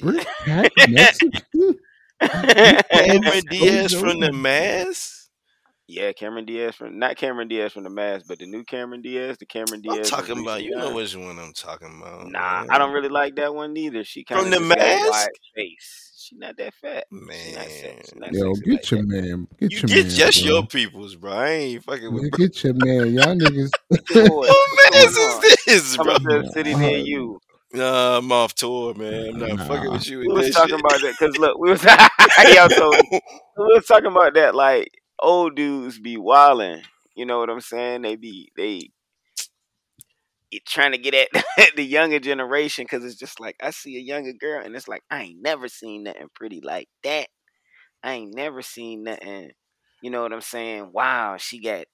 [0.00, 1.42] Brick Pack Mexican?
[2.22, 5.19] Cameron Diaz from the Mask.
[5.92, 9.36] Yeah, Cameron Diaz from not Cameron Diaz from the Mask, but the new Cameron Diaz,
[9.38, 9.96] the Cameron Diaz.
[10.12, 10.62] I'm talking about.
[10.62, 10.94] You know times.
[10.94, 12.28] which one I'm talking about.
[12.30, 12.66] Nah, man.
[12.70, 14.04] I don't really like that one neither.
[14.04, 15.30] She kind From of The got Mask?
[15.56, 16.06] face.
[16.16, 17.06] She not that fat.
[17.10, 18.12] She not Man, sexy.
[18.12, 19.06] She not Yo, get like your that.
[19.08, 19.48] man.
[19.58, 20.14] Get you your get man.
[20.14, 20.52] just bro.
[20.52, 21.32] your peoples, bro.
[21.32, 22.22] I ain't fucking with.
[22.24, 23.12] Yeah, Get your man.
[23.14, 23.70] Y'all niggas.
[23.90, 25.44] Boy, What what's mess going on?
[25.44, 26.04] is this, bro?
[26.18, 27.40] Coming to a city near you.
[27.72, 29.30] Nah, I'm off tour, man.
[29.30, 29.64] I'm not Nah.
[29.64, 30.18] fucking with you.
[30.20, 30.80] We was talking shit.
[30.80, 31.82] about that because look, we was
[32.54, 33.20] y'all told me.
[33.56, 34.88] we was talking about that like
[35.20, 36.82] old dudes be wilding.
[37.14, 38.02] You know what I'm saying?
[38.02, 38.90] They be they
[40.66, 41.28] trying to get at
[41.76, 45.02] the younger generation because it's just like I see a younger girl and it's like
[45.10, 47.28] I ain't never seen nothing pretty like that.
[48.02, 49.50] I ain't never seen nothing.
[50.02, 50.90] You know what I'm saying?
[50.92, 51.84] Wow, she got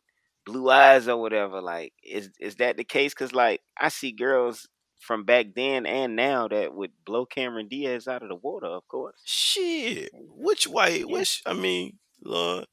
[0.45, 1.61] blue eyes or whatever.
[1.61, 3.12] Like, is is that the case?
[3.12, 4.68] Because like I see girls
[5.01, 8.66] from back then and now that would blow Cameron Diaz out of the water.
[8.66, 9.20] Of course.
[9.24, 10.11] Shit.
[10.14, 11.09] Which white?
[11.09, 11.43] Which?
[11.47, 12.66] I mean, Lord.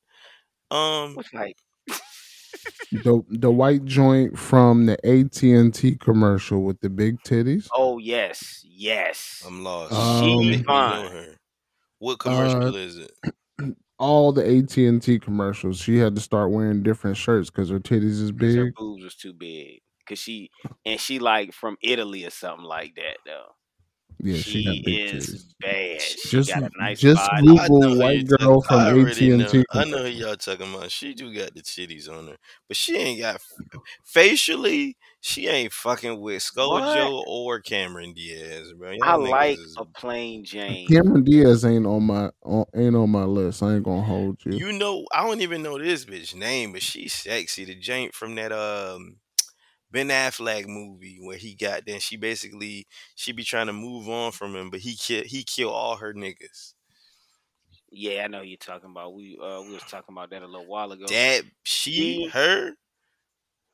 [0.73, 1.15] Um.
[1.15, 1.55] What's like?
[2.91, 7.67] the the white joint from the AT and T commercial with the big titties.
[7.75, 9.43] Oh yes, yes.
[9.45, 9.93] I'm lost.
[9.93, 11.11] Um, Make me know fine.
[11.11, 11.35] her.
[11.99, 13.11] What commercial Uh, is it?
[13.99, 15.79] All the AT and T commercials.
[15.79, 18.75] She had to start wearing different shirts because her titties is 'Cause her big.
[18.75, 19.79] boobs was too big.
[20.07, 20.49] Cause she
[20.85, 23.55] and she like from Italy or something like that though.
[24.19, 25.53] Yeah, she, got big is titties.
[25.59, 26.01] bad.
[26.01, 27.45] She Just- got a nice just body.
[27.47, 30.09] Google I know who white girl talk- from I already know- AT&T I know who
[30.09, 30.91] y'all talking about.
[30.91, 32.37] She do got the titties on her,
[32.67, 33.41] but she ain't got
[34.05, 34.97] facially.
[35.25, 38.91] She ain't fucking with ScoJo or Cameron Diaz, bro.
[38.91, 40.85] Y'all I like is- a plain Jane.
[40.87, 43.63] Cameron Diaz ain't on my on, ain't on my list.
[43.63, 44.57] I ain't gonna hold you.
[44.57, 47.63] You know, I don't even know this bitch name, but she's sexy.
[47.63, 49.15] The Jane from that um
[49.93, 54.33] Ben Affleck movie where he got then she basically she be trying to move on
[54.33, 56.73] from him, but he kill he kill all her niggas.
[57.91, 59.13] Yeah, I know you're talking about.
[59.13, 61.07] We uh we was talking about that a little while ago.
[61.09, 62.75] That she her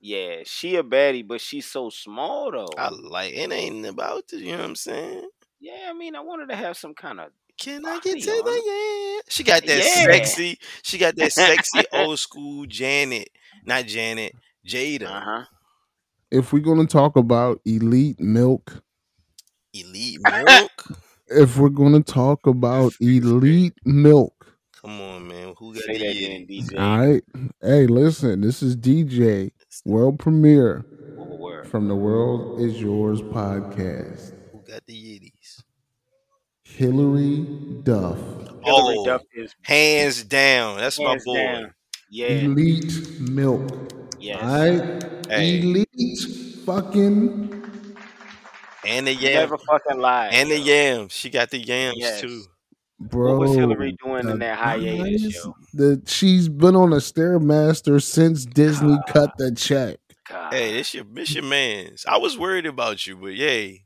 [0.02, 2.76] Yeah, she a baddie, but she's so small though.
[2.78, 5.30] I like it ain't about the, you know what I'm saying.
[5.60, 7.32] yeah, I mean, I wanted to have some kind of.
[7.58, 9.22] Can I get to on the yeah?
[9.30, 9.84] She got that Yeah.
[9.84, 10.58] sexy.
[10.82, 13.30] She got that sexy old school Janet,
[13.66, 15.12] not Janet, Jada.
[15.12, 15.46] Uh huh.
[16.32, 18.84] If we're gonna talk about elite milk,
[19.74, 20.72] Elite milk.
[21.28, 24.34] if we're gonna talk about elite milk,
[24.82, 25.54] Come on, man.
[25.58, 26.48] Who got Say the that yitty?
[26.48, 26.80] then, DJ.
[26.80, 27.24] all right.
[27.62, 29.52] Hey, listen, this is DJ
[29.86, 34.34] world premiere What from the World Is Yours podcast.
[34.52, 35.64] Who got the yitties?
[36.64, 37.46] Hilary
[37.84, 38.18] Duff,
[38.64, 40.78] Hilary Oh, Duff is hands down.
[40.78, 41.38] That's hands my boy.
[41.38, 41.74] down.
[42.12, 42.28] Yeah.
[42.28, 43.70] elite milk.
[44.20, 44.42] Yes.
[44.44, 44.50] All
[44.90, 45.60] right, Hey.
[45.60, 46.20] elite
[46.66, 47.56] fucking.
[48.86, 49.34] And the yam.
[49.34, 50.30] Never fucking lie.
[50.32, 51.12] And the yams.
[51.14, 52.22] She got the yams Yes.
[52.22, 52.44] too.
[53.00, 58.46] Bro, was Hilary doing in that hiatus, guys- The she's been on a stairmaster since
[58.46, 59.98] Disney cut the check.
[60.30, 60.54] God.
[60.54, 62.06] Hey, this your this your man's.
[62.06, 63.86] I was worried about you, but yay.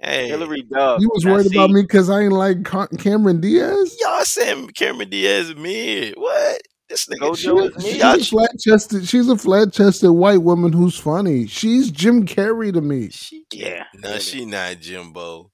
[0.00, 1.00] Hey, Hilary Duff.
[1.00, 2.64] You was worried about me because I ain't like
[2.98, 3.96] Cameron Diaz.
[4.00, 6.14] y'all saying Cameron Diaz mid.
[6.16, 6.62] What?
[6.92, 7.82] This nigga Gojo she- is mid.
[7.82, 9.08] She's y'all- a flat chested.
[9.08, 11.46] She's a flat chested white woman who's funny.
[11.46, 13.08] She's Jim Carrey to me.
[13.10, 14.20] She Yeah, No, really.
[14.20, 15.50] she not Jimbo.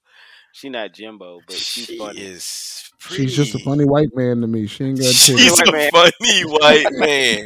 [0.51, 2.19] She not Jimbo, but she's she funny.
[2.19, 3.23] is pretty.
[3.27, 4.67] She's just a funny white man to me.
[4.67, 5.05] She ain't got.
[5.13, 5.91] She's White a man.
[5.91, 7.45] funny white man.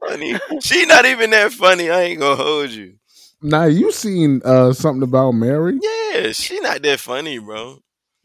[0.00, 0.34] funny.
[0.62, 1.90] She not even that funny.
[1.90, 2.94] I ain't gonna hold you.
[3.42, 5.78] Now you seen uh, something about Mary?
[5.80, 7.78] Yeah, she not that funny, bro.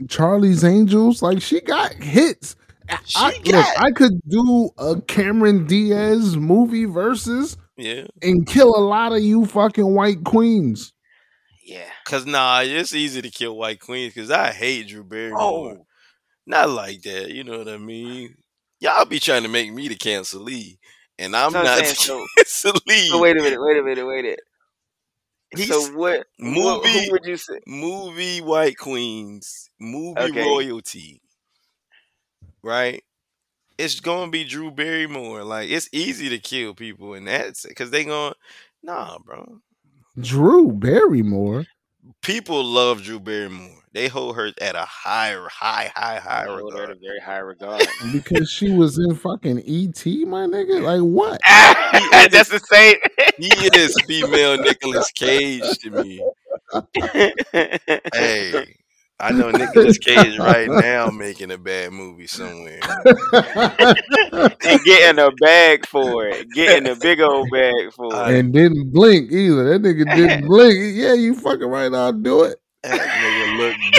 [0.10, 1.22] Charlie's Angels?
[1.22, 2.56] Like she got hits.
[3.06, 8.06] She I, look, I could do a Cameron Diaz movie versus yeah.
[8.22, 10.92] and kill a lot of you fucking white queens.
[11.66, 11.86] Yeah.
[12.06, 14.14] Cause nah, it's easy to kill white queens.
[14.14, 15.40] Cause I hate Drew Barrymore.
[15.40, 15.86] Oh,
[16.46, 17.30] Not like that.
[17.32, 18.36] You know what I mean?
[18.82, 20.78] Y'all be trying to make me the cancelee,
[21.20, 23.08] and I'm So I'm not saying, the so- cancelee.
[23.08, 24.40] so wait a minute, wait a minute, wait a minute.
[25.56, 26.28] He's- So what?
[26.40, 26.62] Movie?
[26.88, 27.60] movie- who would you say?
[27.68, 30.44] movie white queens, movie Okay.
[30.44, 31.22] royalty,
[32.62, 33.04] right?
[33.78, 35.44] It's gonna be Drew Barrymore.
[35.44, 38.34] Like it's easy to kill people, and that's because they going
[38.84, 39.62] nah, bro.
[40.20, 41.66] Drew Barrymore.
[42.22, 43.81] People love Drew Barrymore.
[43.94, 46.90] They hold her at a high, high, high, high I hold her regard.
[46.92, 47.86] in a very high regard.
[48.14, 50.82] Because she was in fucking E.T., my nigga.
[50.82, 51.40] Like what?
[52.32, 52.96] That's the same.
[53.38, 56.24] He is female Nicolas Cage to me.
[58.14, 58.76] Hey,
[59.20, 62.80] I know Nicolas Cage right now making a bad movie somewhere.
[63.34, 68.36] and getting a bag for it, getting a big old bag for it.
[68.40, 69.78] and didn't blink either.
[69.78, 70.76] That nigga didn't blink.
[70.96, 71.94] Yeah, you fucking right.
[71.94, 72.58] I'll do it.
[73.62, 73.78] Look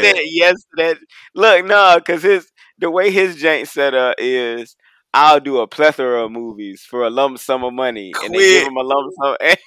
[0.00, 0.98] said yes to that.
[1.34, 4.76] Look, no, because his the way his jank set up is.
[5.16, 8.48] I'll do a plethora of movies for a lump sum of money, and they Quit.
[8.48, 9.36] give him a lump sum.
[9.42, 9.58] And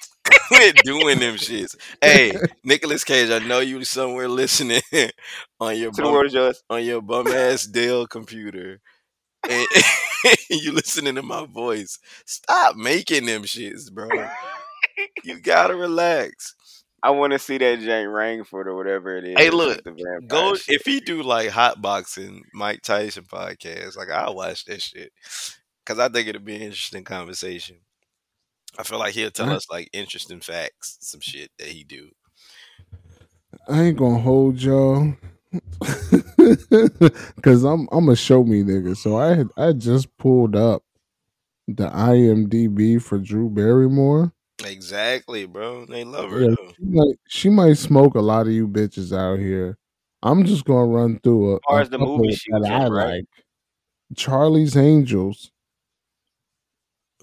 [0.48, 1.74] Quit doing them shits.
[2.00, 2.32] Hey,
[2.64, 4.82] Nicolas Cage, I know you somewhere listening
[5.60, 6.62] on your to bum, world is yours.
[6.70, 8.80] on your bum ass Dell computer.
[9.48, 9.66] And
[10.50, 11.98] you listening to my voice.
[12.26, 14.08] Stop making them shits, bro.
[15.22, 16.54] You gotta relax.
[17.02, 19.38] I want to see that jank Rangford or whatever it is.
[19.38, 20.76] Hey, look, with Go shit.
[20.80, 25.12] if he do like hot boxing Mike Tyson podcast, like I'll watch that shit.
[25.86, 27.76] Cause I think it'll be an interesting conversation.
[28.78, 32.10] I feel like he'll tell I- us like interesting facts, some shit that he do.
[33.68, 35.14] I ain't gonna hold y'all.
[37.42, 38.96] Cause I'm I'm a show me nigga.
[38.96, 40.82] So I had I just pulled up
[41.66, 44.32] the IMDB for Drew Barrymore.
[44.64, 45.86] Exactly, bro.
[45.86, 49.38] They love her Yeah, she might she might smoke a lot of you bitches out
[49.38, 49.78] here.
[50.22, 53.14] I'm just gonna run through a, As far as the movie that I right?
[53.16, 53.24] like.
[54.16, 55.52] Charlie's Angels.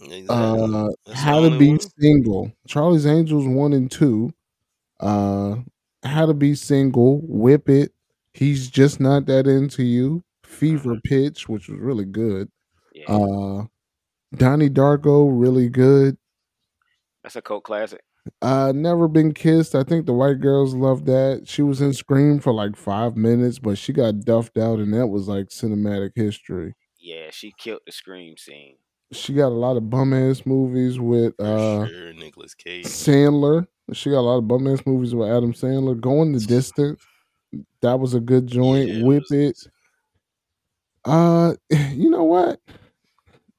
[0.01, 0.27] Exactly.
[0.29, 1.79] Uh, How to Be one?
[1.99, 2.51] Single.
[2.67, 4.31] Charlie's Angels one and two.
[4.99, 5.57] Uh,
[6.03, 7.19] How to Be Single.
[7.23, 7.91] Whip It.
[8.33, 10.23] He's just not that into you.
[10.45, 12.49] Fever Pitch, which was really good.
[12.93, 13.65] Yeah, Uh,
[14.36, 16.17] Donnie Darko, really good.
[17.26, 18.01] That's a cult classic.
[18.41, 19.73] Uh, Never Been Kissed.
[19.73, 21.43] I think the white girls love that.
[21.47, 25.07] She was in Scream for like five minutes, but she got duffed out, and that
[25.07, 26.76] was like cinematic history.
[26.99, 28.76] Yeah, she killed the scream scene.
[29.11, 32.86] She got a lot of bum ass movies with For uh sure, Nicolas Cage.
[32.86, 33.65] Sandler.
[33.93, 35.99] She got a lot of bum ass movies with Adam Sandler.
[35.99, 37.03] Going the distance.
[37.82, 38.88] That was a good joint.
[38.89, 39.67] Yeah, it Whip was- it.
[41.05, 41.53] Uh,
[41.93, 42.59] you know what?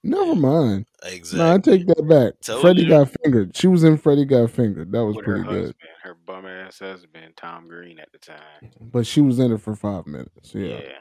[0.08, 0.86] Never mind.
[1.04, 1.38] Exactly.
[1.38, 2.40] No, I take that back.
[2.42, 2.88] Told Freddy you.
[2.88, 3.56] got fingered.
[3.56, 4.92] She was in Freddy got fingered.
[4.92, 5.60] That was With her pretty good.
[5.66, 8.70] husband, her bum ass husband, Tom Green at the time.
[8.80, 10.54] But she was in it for five minutes.
[10.54, 10.80] Yeah.
[10.80, 10.98] Yeah.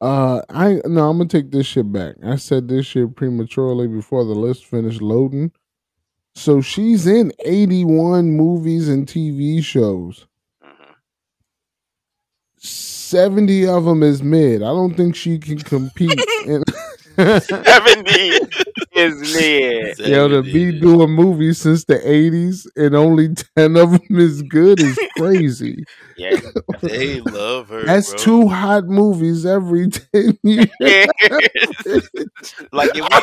[0.00, 2.16] Uh, I no, I'm gonna take this shit back.
[2.24, 5.50] I said this shit prematurely before the list finished loading.
[6.34, 10.26] So she's in 81 movies and TV shows.
[10.64, 10.94] Mhm.
[12.58, 14.62] 70 of them is mid.
[14.62, 16.20] I don't think she can compete.
[16.46, 16.62] in-
[17.18, 18.40] 70
[18.92, 19.98] is mid.
[20.02, 24.80] Yo, to be doing movies since the 80s and only 10 of them is good
[24.80, 25.86] is crazy.
[26.16, 26.40] Yeah.
[26.82, 27.86] They love her.
[27.86, 28.14] That's bro.
[28.14, 30.68] two hot movies every 10 years.
[32.72, 33.20] like if we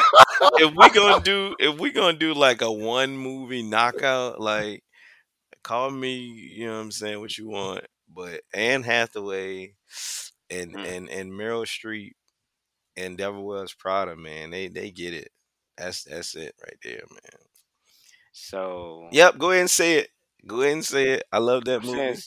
[0.66, 4.84] if we gonna do if we gonna do like a one movie knockout, like
[5.64, 7.86] call me, you know what I'm saying, what you want.
[8.14, 9.76] But Anne Hathaway
[10.50, 10.98] and Mm.
[10.98, 12.14] and and Meryl Streep
[12.98, 15.32] and Devil Wears Prada, man, they they get it.
[15.78, 17.41] That's that's it right there, man.
[18.32, 20.10] So Yep, go ahead and say it.
[20.48, 21.24] Go ahead and say it.
[21.32, 22.22] I love that movie.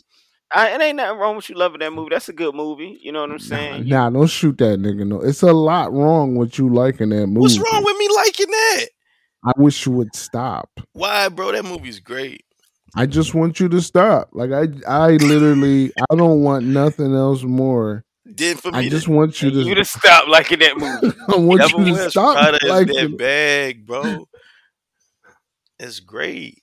[0.51, 2.11] I, it ain't nothing wrong with you loving that movie.
[2.11, 2.99] That's a good movie.
[3.03, 3.85] You know what I'm Nah, saying?
[3.85, 5.07] nah, don't shoot that nigga.
[5.07, 7.41] No, it's a lot wrong with you liking that movie.
[7.41, 8.87] What's wrong with me liking that?
[9.45, 10.81] I wish you would stop.
[10.93, 11.53] Why, bro?
[11.53, 12.45] That movie's great.
[12.95, 14.31] I just want you to stop.
[14.33, 18.05] Like I, I literally, I don't want nothing else more.
[18.31, 19.57] Then for me, I to- just want you to.
[19.62, 21.16] You to stop liking that movie.
[21.29, 24.29] I want Devil you to stop Prada like that bag, bro.
[25.79, 26.62] It's great.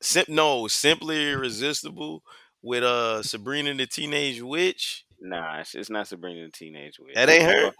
[0.00, 2.22] Sim- no, simply irresistible
[2.62, 5.04] with uh Sabrina the Teenage Witch.
[5.20, 7.14] Nah, it's, it's not Sabrina the Teenage Witch.
[7.16, 7.72] That ain't her?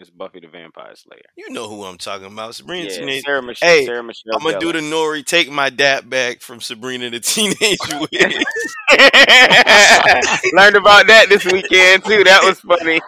[0.00, 1.20] It's Buffy the Vampire Slayer.
[1.36, 2.56] You know who I'm talking about.
[2.56, 3.24] Sabrina the Yeah, Teenage.
[3.24, 3.68] Sarah Michelle.
[3.68, 4.80] Hey, Sarah Michelle I'm gonna do the.
[4.80, 5.24] Nori.
[5.24, 7.60] Take my dap back from Sabrina the Teenage
[8.00, 8.10] Witch.
[10.52, 12.24] Learned about that this weekend too.
[12.24, 13.00] That was funny.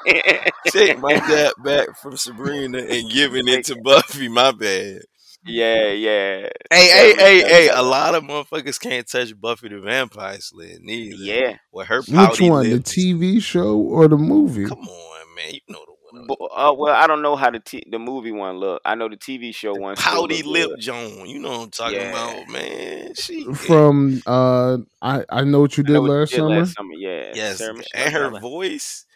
[0.68, 4.28] Take my dap back from Sabrina and giving it to Buffy.
[4.28, 5.00] My bad.
[5.44, 6.48] Yeah, yeah.
[6.70, 7.68] Hey, hey, hey, hey!
[7.68, 11.16] A lot of motherfuckers can't touch Buffy the Vampire Slayer neither.
[11.16, 11.56] Yeah.
[11.72, 12.78] With her Which pouty one, the.
[12.78, 14.66] TV show or the movie?
[14.66, 15.52] Come on, man.
[15.54, 16.26] You know the one.
[16.28, 18.82] But, uh, well, I don't know how the t- the movie one look.
[18.84, 19.96] I know the TV show one.
[19.96, 20.80] still Pouty look lip good.
[20.80, 21.26] Joan.
[21.28, 22.10] You know what I'm talking Yeah.
[22.34, 23.14] about, man.
[23.14, 26.36] She From uh, I I know what you I did know what you last did
[26.36, 26.48] summer.
[26.60, 26.94] last summer.
[26.98, 27.32] Yeah.
[27.34, 29.06] Yes, Sarah and her voice.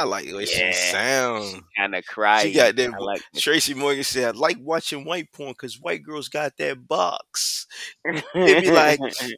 [0.00, 0.70] I like the way Yeah.
[0.70, 1.62] she sound.
[1.76, 2.42] kind of cry.
[2.44, 3.00] She got that.
[3.00, 3.22] Like.
[3.36, 7.66] Tracy Morgan said, "I like watching white porn because white girls got that box."
[8.04, 9.32] They be like, mm,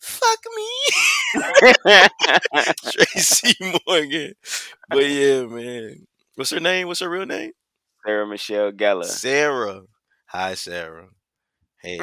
[0.00, 0.70] "Fuck me."
[2.92, 3.54] Tracy
[3.86, 4.32] Morgan.
[4.88, 6.06] But yeah, man.
[6.34, 6.88] What's her name?
[6.88, 7.52] What's her real name?
[8.04, 9.04] Sarah Michelle Gellar.
[9.04, 9.82] Sarah.
[10.26, 11.08] Hi, Sarah.
[11.82, 12.00] Hey.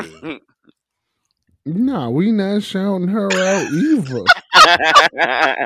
[1.66, 4.24] Nah, we not shouting her out either.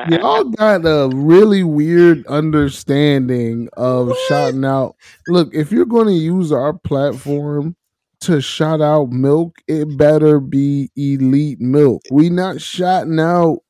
[0.16, 4.96] Y'all got a really weird understanding of shouting out.
[5.28, 7.76] Look, if you're going to use our platform
[8.22, 12.04] to shout out milk, it better be elite milk.
[12.12, 13.62] We not shouting out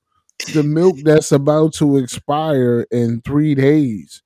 [0.53, 4.21] the milk that's about to expire in three days.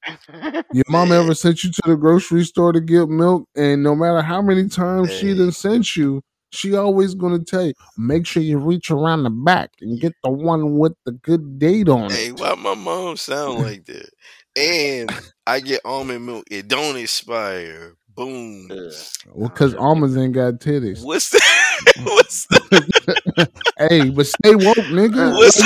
[0.73, 4.21] Your mom ever sent you to the grocery store to get milk, and no matter
[4.21, 8.57] how many times she done sent you, she always gonna tell you, make sure you
[8.57, 12.25] reach around the back and get the one with the good date on Hey, it.
[12.27, 14.09] Hey, why my mom sound like that?
[14.55, 15.11] And
[15.47, 16.45] I get almond milk.
[16.51, 17.95] It don't expire.
[18.13, 18.67] Boom.
[18.69, 18.93] Ugh.
[19.33, 21.03] Well, because almonds ain't got titties.
[21.03, 21.93] What's that?
[22.03, 25.33] what's the hey, but stay woke, nigga.
[25.37, 25.57] what's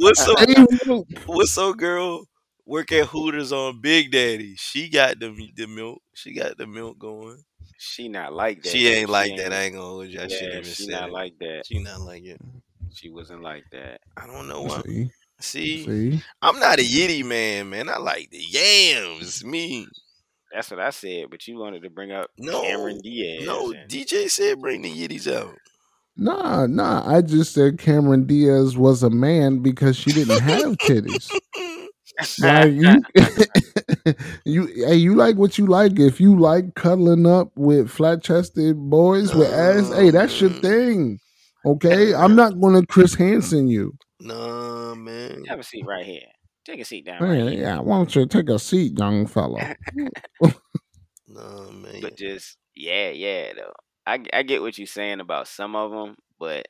[0.00, 1.06] what's so Stay woke.
[1.26, 2.24] what's so girl
[2.64, 4.54] work at Hooters on Big Daddy?
[4.56, 6.02] She got the the milk.
[6.14, 7.44] She got the milk going.
[7.78, 8.70] She not like that.
[8.70, 8.90] She though.
[8.90, 9.52] ain't like that.
[9.52, 10.18] I ain't gonna hold you.
[10.18, 11.12] I yeah, shouldn't even she say not it.
[11.12, 11.62] like that.
[11.66, 12.40] She not like it.
[12.92, 14.00] She wasn't like that.
[14.16, 14.82] I don't know why.
[14.82, 17.90] See, See, see, I'm not a yitty man, man.
[17.90, 19.44] I like the yams.
[19.44, 19.86] Me.
[20.52, 21.26] That's what I said.
[21.30, 23.44] But you wanted to bring up No, Cameron Diaz.
[23.46, 25.58] No, and- DJ said bring the yitties out.
[26.16, 27.02] nah, nah.
[27.06, 31.30] I just said Cameron Diaz was a man because she didn't have titties.
[32.38, 33.02] Like you,
[34.44, 35.98] you, hey, you like what you like.
[35.98, 41.20] If you like cuddling up with flat chested boys with ass, hey, that's your thing.
[41.64, 43.96] Okay, I'm not gonna Chris Hansen you.
[44.20, 45.44] Nah, man.
[45.46, 46.28] Have a seat right here.
[46.64, 47.62] Take a seat down Yeah, right here.
[47.62, 47.80] yeah.
[47.80, 49.70] Why don't you take a seat, young fella?
[51.26, 52.00] Nah, man.
[52.00, 53.52] But just yeah, yeah.
[53.54, 53.72] Though
[54.06, 56.66] I I get what you're saying about some of them, but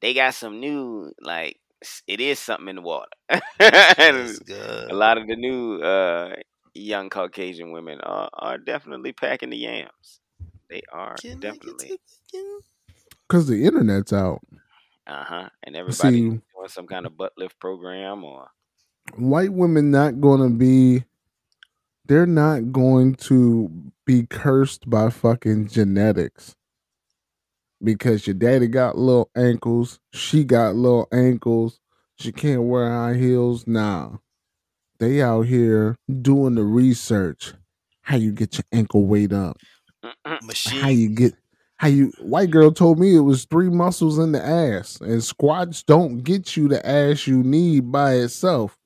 [0.00, 1.59] they got some new like s-
[2.06, 3.08] it is something in the water.
[3.60, 4.90] Yes, and God.
[4.90, 6.34] a lot of the new uh
[6.74, 10.20] young Caucasian women are are definitely packing the yams.
[10.68, 11.98] They are Can definitely.
[13.28, 14.40] Because the internet's out.
[15.06, 15.48] Uh huh.
[15.64, 18.48] And everybody See, doing some kind of butt lift program or
[19.16, 21.04] white women not going to be.
[22.06, 23.70] They're not going to
[24.04, 26.56] be cursed by fucking genetics.
[27.82, 31.80] Because your daddy got little ankles, she got little ankles,
[32.18, 33.66] she can't wear high heels.
[33.66, 34.16] Nah.
[34.98, 37.54] They out here doing the research.
[38.02, 39.56] How you get your ankle weight up.
[40.82, 41.34] how you get
[41.76, 45.82] how you white girl told me it was three muscles in the ass and squats
[45.82, 48.76] don't get you the ass you need by itself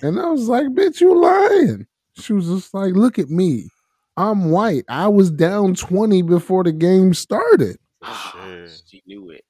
[0.00, 0.08] Damn.
[0.08, 3.68] and i was like bitch you lying she was just like look at me
[4.16, 8.66] i'm white i was down 20 before the game started For sure.
[8.86, 9.44] she knew it.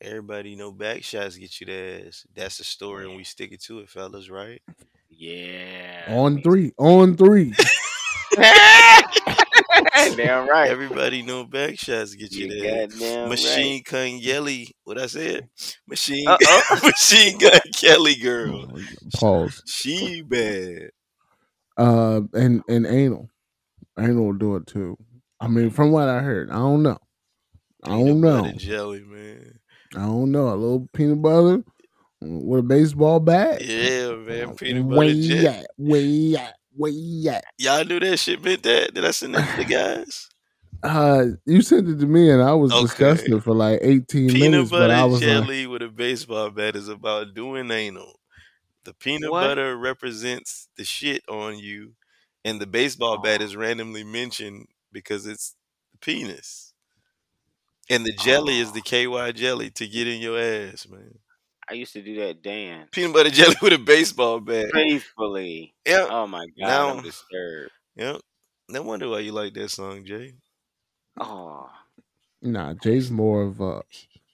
[0.00, 2.26] Everybody know back shots get you the ass.
[2.34, 4.60] That's the story, and we stick it to it, fellas, right?
[5.08, 6.04] Yeah.
[6.08, 7.54] on three on three
[10.16, 10.68] Damn right.
[10.70, 12.92] Everybody know back shots get you You the ass.
[12.94, 14.68] goddamn Machine Gun Kelly.
[14.84, 15.48] What I said?
[15.88, 16.80] Machine Uh-oh.
[16.84, 18.70] Machine Gun Kelly girl.
[19.14, 20.90] pause She bad.
[21.76, 23.28] uh and and anal
[23.98, 24.96] anal will do it too
[25.40, 26.98] i mean from what i heard i don't know
[27.84, 29.58] i don't know butter jelly, man.
[29.94, 31.62] i don't know a little peanut butter
[32.20, 34.54] with a baseball bat Yeah, man.
[34.56, 35.46] Peanut butter you jelly.
[35.46, 35.66] at?
[35.76, 36.54] You at?
[36.78, 37.44] You at?
[37.58, 38.94] Y'all knew that shit meant that?
[38.94, 40.28] Did I send that to the guys?
[40.82, 42.82] Uh, you sent it to me, and I was Okay.
[42.82, 44.70] disgusted for like 18 Peanut minutes.
[44.70, 48.18] But I butter was like, jelly with a baseball bat is about doing anal.
[48.84, 49.42] The peanut What?
[49.42, 51.92] butter represents the shit on you,
[52.44, 53.44] and the baseball bat Oh.
[53.44, 55.54] is randomly mentioned because it's
[55.92, 56.63] the penis.
[57.90, 59.26] And the jelly is the oh.
[59.26, 61.18] KY jelly to get in your ass, man.
[61.70, 64.66] I used to do that dance Peanut butter jelly with a baseball bat.
[64.72, 65.74] faithfully.
[65.86, 66.08] Yep.
[66.10, 67.70] Oh my god, Now- I'm disturbed.
[67.96, 68.20] Yep.
[68.70, 70.34] No wonder why you like that song, Jay.
[71.20, 71.68] Oh,
[72.42, 73.82] nah, Jay's more of a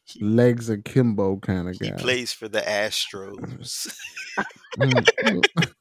[0.04, 1.86] He, legs akimbo kind of guy.
[1.86, 1.96] he guy.
[1.98, 3.92] plays for the Astros.
[4.78, 4.92] Mm,
[5.24, 5.72] mm.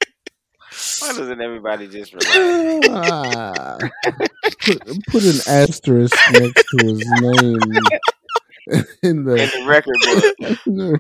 [1.02, 2.88] Why doesn't everybody just relax?
[2.89, 3.78] ah,
[4.62, 7.60] put, put an asterisk next to his name
[9.04, 10.60] in the, In the record book.
[10.68, 11.00] in the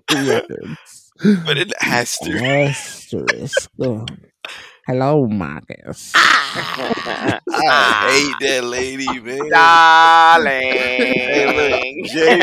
[0.49, 1.11] records.
[1.45, 2.43] but an asterisk.
[2.43, 3.69] Asterisk.
[3.79, 4.05] Oh.
[4.87, 6.11] Hello, Marcus.
[6.15, 7.39] I
[8.09, 9.49] hate that lady, man.
[9.49, 10.51] Darling.
[10.51, 12.39] Hey, look, Jay-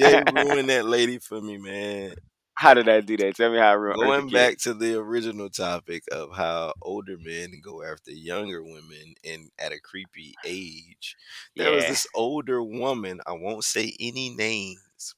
[0.00, 2.14] Jay ruined that lady for me, man.
[2.60, 3.36] How did I do that?
[3.36, 7.58] Tell me how I ruined Going back to the original topic of how older men
[7.64, 11.16] go after younger women and at a creepy age,
[11.56, 13.22] there was this older woman.
[13.26, 15.14] I won't say any names.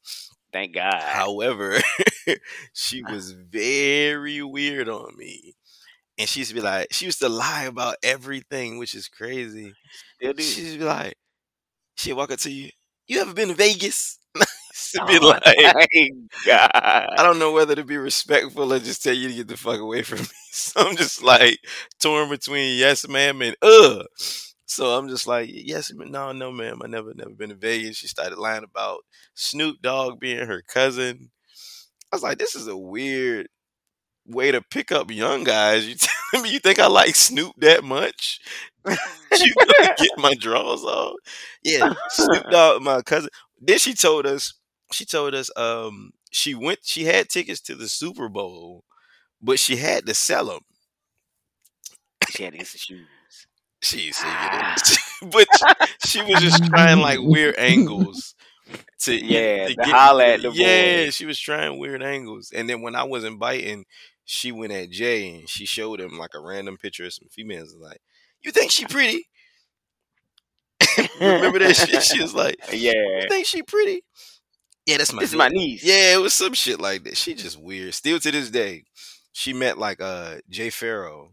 [0.53, 1.03] Thank God.
[1.03, 1.80] However,
[2.74, 3.12] she uh-huh.
[3.12, 5.57] was very weird on me.
[6.16, 9.74] And she used to be like, she used to lie about everything, which is crazy.
[10.20, 11.16] She used to be like,
[11.97, 12.70] she'd walk up to you,
[13.09, 14.20] you ever been to Vegas?
[14.93, 15.43] To be Oh, like,
[16.47, 16.70] God.
[16.74, 19.80] I don't know whether to be respectful or just tell you to get the fuck
[19.80, 20.26] away from me.
[20.51, 21.59] So I'm just like
[22.01, 24.05] torn between yes, ma'am, and uh.
[24.66, 26.80] So I'm just like, yes, no, no, ma'am.
[26.82, 27.97] I never, never been to Vegas.
[27.97, 29.01] She started lying about
[29.34, 31.30] Snoop Dogg being her cousin.
[32.12, 33.49] I was like, this is a weird
[34.26, 35.88] way to pick up young guys.
[35.88, 35.97] You
[36.32, 38.40] telling me you think I like Snoop that much?
[38.88, 41.14] you gonna get my draws off?
[41.64, 43.30] Yeah, Snoop Dogg, my cousin.
[43.61, 44.55] Then she told us,
[44.93, 48.84] she told us, um, she went, she had tickets to the Super Bowl,
[49.40, 50.61] but she had to sell them.
[52.30, 52.78] She had to get some
[53.82, 54.18] shoes.
[55.30, 55.47] But
[56.05, 58.34] she was just trying like weird angles
[59.01, 61.05] to Yeah, to to holla at the yeah.
[61.05, 61.14] boys.
[61.14, 63.84] She was trying weird angles, and then when I wasn't biting,
[64.24, 67.74] she went at Jay and she showed him like a random picture of some females.
[67.78, 68.01] Like,
[68.43, 69.28] you think she pretty?
[71.20, 72.03] Remember that shit?
[72.03, 72.93] She was like, Yeah.
[72.93, 74.03] you think she pretty?
[74.86, 75.84] Yeah, that's my This is my niece.
[75.84, 77.16] Yeah, it was some shit like that.
[77.16, 77.94] She just weird.
[77.94, 78.84] Still to this day,
[79.32, 81.28] she met like uh Jay Pharoah,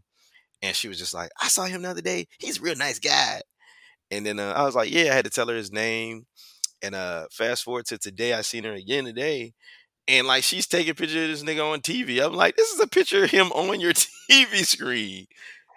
[0.62, 2.28] and she was just like, I saw him the other day.
[2.38, 3.42] He's a real nice guy.
[4.10, 6.26] And then uh, I was like, yeah, I had to tell her his name.
[6.82, 9.54] And uh fast forward to today, I seen her again today.
[10.08, 12.24] And like she's taking pictures of this nigga on TV.
[12.24, 13.92] I'm like, this is a picture of him on your
[14.30, 15.26] TV screen.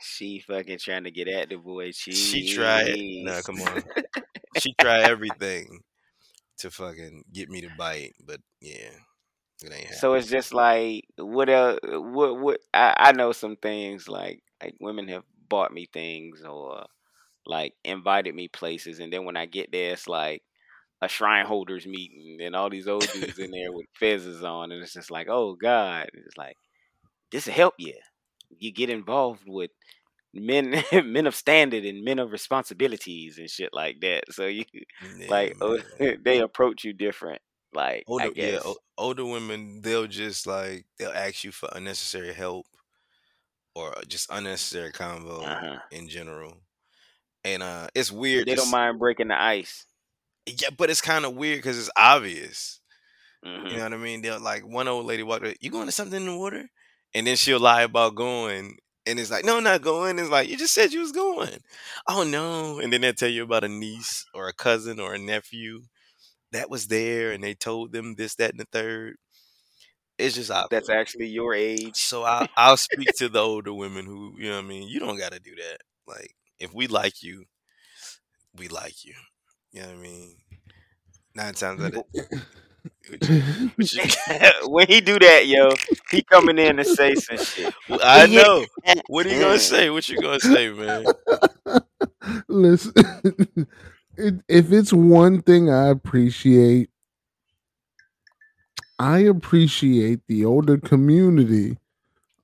[0.02, 1.92] She fucking trying to get at the boy.
[1.92, 2.96] She, She tried.
[2.98, 3.84] Nah, come on.
[4.58, 5.82] she tried everything
[6.60, 8.92] to fucking get me to bite, but yeah,
[9.62, 10.00] it ain't happening.
[10.00, 11.80] So it's just like what else?
[11.84, 12.60] What what?
[12.74, 16.86] I, I know some things like like women have bought me things or
[17.46, 20.44] like invited me places, and then when I get there, it's like
[21.02, 24.82] a shrine holders meeting, and all these old dudes in there with fezzes on, and
[24.82, 26.58] it's just like, oh god, it's like
[27.32, 27.96] this will help you.
[28.58, 29.72] You get involved with
[30.34, 34.24] men men of standard and men of responsibilities and shit like that.
[34.32, 34.66] So you
[35.18, 36.20] Yeah, like oh, man.
[36.24, 37.42] they approach you different.
[37.74, 42.68] Like older, yeah, o- older women, they'll just like they'll ask you for unnecessary help
[43.76, 45.80] or just unnecessary convo Uh-huh.
[45.92, 46.58] in general.
[47.44, 48.48] And uh it's weird.
[48.48, 49.86] They don't mind breaking the ice.
[50.46, 52.80] Yeah, but it's kind of weird because it's obvious.
[53.46, 53.72] Mhm.
[53.72, 54.22] You know what I mean?
[54.22, 56.70] They'll like one old lady walked up, you going to something in the water?
[57.16, 58.78] And then she'll lie about going.
[59.06, 60.18] And it's like, no, not going.
[60.18, 61.60] It's like, you just said you was going.
[62.08, 62.80] Oh no.
[62.80, 65.82] And then they'll tell you about a niece or a cousin or a nephew
[66.52, 69.16] that was there and they told them this, that, and the third.
[70.18, 70.70] It's just awkward.
[70.72, 71.98] That's actually your age.
[71.98, 74.88] So I, I'll speak to the older women who, you know what I mean?
[74.88, 75.78] You don't got to do that.
[76.08, 77.46] Like, if we like you,
[78.56, 79.16] we like you.
[79.72, 80.36] You know what I mean?
[81.36, 82.04] Nine times out of
[83.08, 83.36] what you-
[83.76, 85.78] what you- when he do that, yo,
[86.10, 87.74] he coming in to say some shit.
[88.02, 88.68] I know.
[89.08, 89.90] What are you gonna say?
[89.90, 91.10] What you gonna say, man?
[92.48, 92.94] Listen,
[94.18, 96.90] it, if it's one thing I appreciate,
[99.00, 101.78] I appreciate the older community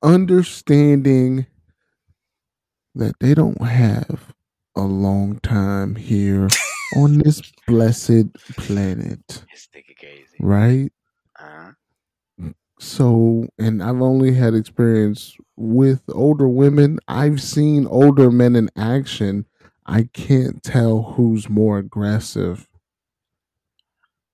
[0.02, 1.48] understanding
[2.96, 4.34] that they don't have
[4.76, 6.48] a long time here
[6.92, 10.29] on this blessed planet, This nigga crazy.
[10.40, 10.92] Right?
[11.40, 11.72] Uh-huh.
[12.80, 17.00] So, and I've only had experience with older women.
[17.08, 19.46] I've seen older men in action.
[19.86, 22.68] I can't tell who's more aggressive,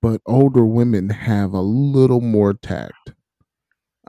[0.00, 3.14] but older women have a little more tact.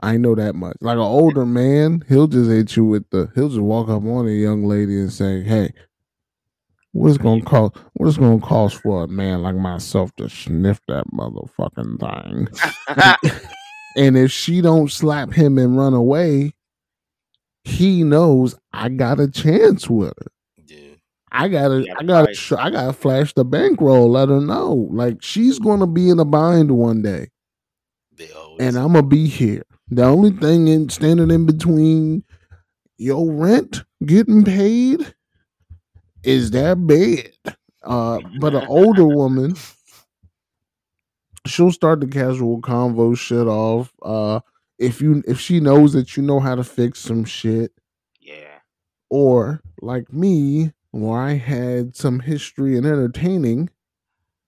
[0.00, 0.76] I know that much.
[0.80, 3.30] Like an older man, he'll just hit you with the.
[3.34, 5.72] He'll just walk up on a young lady and say, "Hey,
[6.92, 7.76] what's gonna cost?
[7.94, 12.48] What's gonna cost for a man like myself to sniff that motherfucking thing?"
[13.96, 16.54] and if she don't slap him and run away,
[17.64, 20.26] he knows I got a chance with her.
[20.66, 20.94] Yeah.
[21.30, 24.10] I gotta, Yeah, I gotta, sh- I gotta flash the bankroll.
[24.10, 27.28] Let her know, like she's gonna be in a bind one day,
[28.16, 28.60] They always.
[28.60, 29.62] and I'm gonna be here.
[29.90, 32.24] The only thing in standing in between
[32.98, 35.14] your rent getting paid
[36.22, 37.32] is that bed.
[37.82, 39.54] Uh, but an older woman,
[41.46, 43.92] she'll start the casual convo shit off.
[44.02, 44.40] Uh,
[44.78, 47.72] if you if she knows that you know how to fix some shit,
[48.20, 48.58] yeah.
[49.10, 53.70] or like me, where I had some history in entertaining.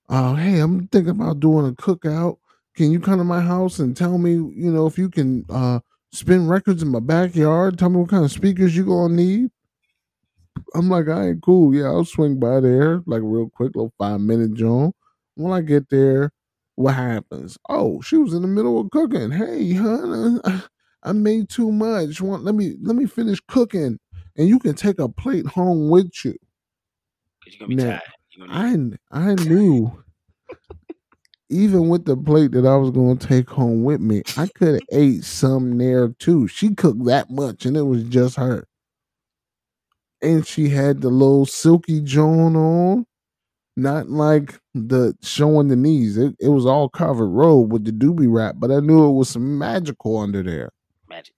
[0.09, 2.39] Uh, hey, I'm thinking about doing a cookout.
[2.75, 5.81] Can you come to my house and tell me, you know, if you can uh
[6.13, 7.79] spin records in my backyard?
[7.79, 9.51] Tell me what kind of speakers you gonna need.
[10.75, 11.75] I'm like, all right, cool.
[11.75, 14.93] Yeah, I'll swing by there, like real quick, little five minute John.
[15.35, 16.33] When I get there,
[16.77, 17.59] what happens?
[17.69, 19.31] Oh, she was in the middle of cooking.
[19.31, 20.41] Hey, hon,
[21.03, 22.21] I, made too much.
[22.21, 23.99] Want let me let me finish cooking,
[24.37, 26.35] and you can take a plate home with you.
[27.45, 28.03] Cause you're gonna be Now, tired.
[28.33, 30.05] You're gonna need I I knew,
[31.51, 34.75] even with the plate that I was going to take home with me, I could
[34.75, 36.47] have ate some there too.
[36.49, 38.67] She cooked that much, and it was just her.
[40.23, 43.07] And she had the little silky joint on,
[43.77, 46.17] not like the showing the knees.
[46.19, 49.31] It, it was all covered robe with the doobie wrap, but I knew it was
[49.31, 50.71] some magical under there.
[51.09, 51.35] magic.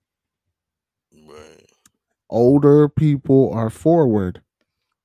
[1.29, 1.67] Right.
[2.29, 4.43] Older people are forward.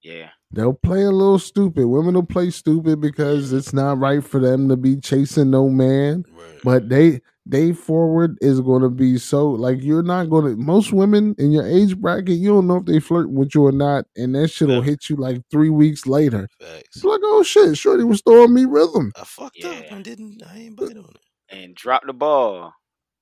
[0.02, 0.30] Yeah.
[0.52, 1.86] They'll play a little stupid.
[1.88, 6.24] Women will play stupid because it's not right for them to be chasing no man.
[6.32, 6.60] Right.
[6.64, 10.62] But they they forward is going to be so like you're not going to.
[10.62, 13.72] Most women in your age bracket, you don't know if they flirt with you or
[13.72, 16.50] not, and that shit will hit you like three weeks later.
[16.60, 16.84] Facts.
[16.96, 19.12] It's like, oh shit, Shorty was throwing me rhythm.
[19.16, 20.44] I fucked up i didn't.
[20.46, 21.22] I ain't bite on it.
[21.50, 22.74] And drop the ball.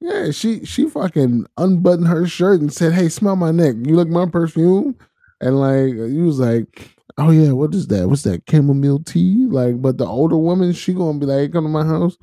[0.01, 3.75] Yeah, she she fucking unbuttoned her shirt and said, "Hey, smell my neck.
[3.83, 4.95] You like my perfume?"
[5.39, 8.07] And like you was like, "Oh yeah, what is that?
[8.09, 8.43] What's that?
[8.49, 12.17] Chamomile tea?" Like, but the older woman, she gonna be like, "Come to my house."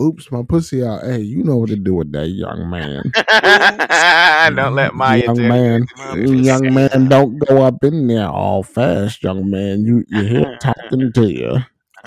[0.00, 1.02] Oops, my pussy out.
[1.04, 3.02] Hey, you know what to do with that young man.
[4.56, 8.28] Don't let my young man, My you pussy young man, don't go up in there
[8.28, 9.84] all fast, young man.
[9.84, 11.58] You you hear talking to you.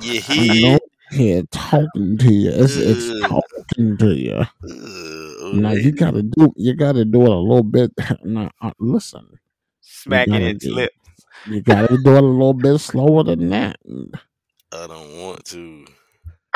[0.02, 0.80] You hear?
[1.12, 2.52] here talking to you.
[2.52, 4.46] It's it's talking to you.
[5.60, 7.92] Now you gotta do you gotta do it a little bit.
[8.24, 9.40] Now uh, listen,
[9.82, 10.92] Smacking its do- lip.
[11.48, 13.78] you gotta do it a little bit slower than that.
[14.72, 15.86] I don't want to.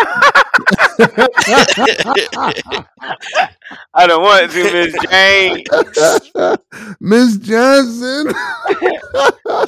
[3.95, 5.63] I don't want to, Miss Jane.
[6.99, 8.33] Miss Johnson.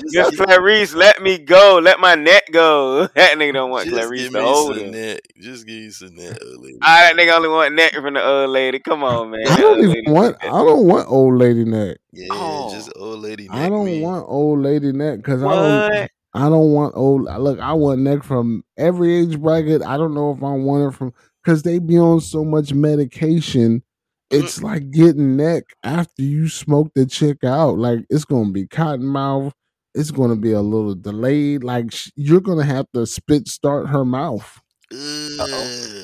[0.04, 1.80] Miss Clarice, let me go.
[1.82, 3.08] Let my neck go.
[3.16, 4.92] That nigga don't want Just Clarice give to me hold him.
[4.92, 5.20] neck.
[5.40, 6.78] Just give you some neck, old lady.
[6.82, 8.80] Ah, that nigga only want neck from the old lady.
[8.80, 9.42] Come on, man.
[9.48, 10.38] I don't even want.
[10.44, 11.98] I don't want old lady neck.
[12.12, 12.70] Yeah, Oh.
[12.74, 13.58] just old lady neck.
[13.58, 14.02] I don't me.
[14.02, 15.44] want old lady neck because.
[15.44, 16.12] I don't.
[16.36, 16.48] What?
[16.48, 17.24] I don't want old.
[17.24, 19.82] Look, I want neck from every age bracket.
[19.84, 21.14] I don't know if I want it from
[21.44, 23.80] because they be on so much medication.
[23.80, 24.44] Mm-hmm.
[24.44, 27.78] It's like getting neck after you smoke the chick out.
[27.78, 29.54] Like it's gonna be cotton mouth.
[29.94, 31.64] It's gonna be a little delayed.
[31.64, 34.62] Like sh- you're gonna have to spit start her mouth.
[34.92, 35.95] Ugh.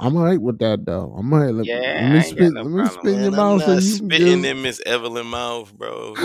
[0.00, 1.14] I'm alright with that though.
[1.16, 1.54] I'm alright.
[1.54, 2.52] Let, Yeah, let me ain't spit.
[2.54, 4.56] no let me spit in your mouth so you can spitting give.
[4.56, 6.14] in Miss Evelyn mouth, bro.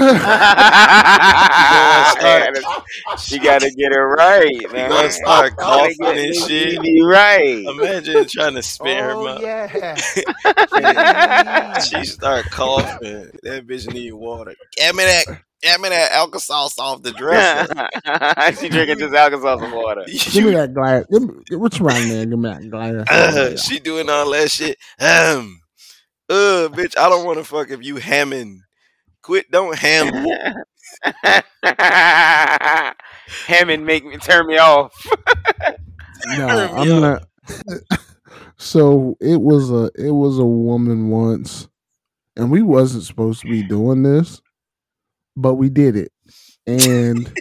[3.18, 4.90] she gotta get it right, You man.
[4.90, 6.80] gonna start coughing get and shit.
[6.80, 7.66] BB right.
[7.68, 9.42] Imagine trying to spit her Oh mouth.
[9.42, 9.96] yeah.
[11.82, 13.30] She start coughing.
[13.44, 14.54] That bitch need water.
[14.78, 15.26] Give me that.
[15.66, 18.56] Give me that alcohol off the dresser.
[18.62, 20.04] she drinking just alcohol and water.
[20.08, 21.06] Give me that glass.
[21.12, 22.30] Give me, what's wrong, man?
[22.30, 23.10] Give me that glass.
[23.10, 24.78] uh, she doing all that shit.
[25.00, 25.62] Um,
[26.30, 28.60] uh, bitch, I don't want to fuck if you hamming.
[29.24, 30.28] Quit, don't ham.
[33.48, 34.94] Hammond make me turn me off.
[36.38, 37.28] No, I'm not.
[38.58, 41.68] so it was a it was a woman once,
[42.38, 44.42] and we wasn't supposed to be doing this,
[45.36, 46.12] but we did it,
[46.68, 47.32] and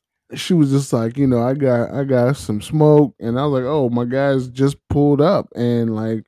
[0.34, 3.60] she was just like, you know, I got I got some smoke, and I was
[3.60, 6.24] like, oh, my guys just pulled up, and like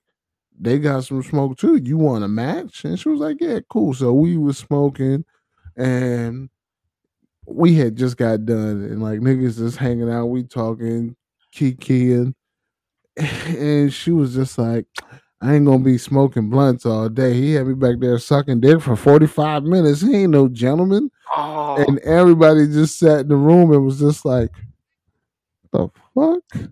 [0.59, 1.77] they got some smoke too.
[1.77, 2.85] You want a match?
[2.85, 3.95] And she was like, yeah, cool.
[3.95, 5.25] So we was smoking,
[5.77, 6.51] and
[7.47, 11.17] we had just got done and like niggas just hanging out, we talking,
[11.55, 12.35] kikiing,
[13.17, 14.87] and she was just like,
[15.43, 17.33] I ain't gonna be smoking blunts all day.
[17.35, 20.03] He had me back there sucking dick for 45 minutes.
[20.03, 21.11] He ain't no gentleman.
[21.35, 24.51] Oh, And everybody just sat in the room and was just like,
[25.73, 26.71] the fuck?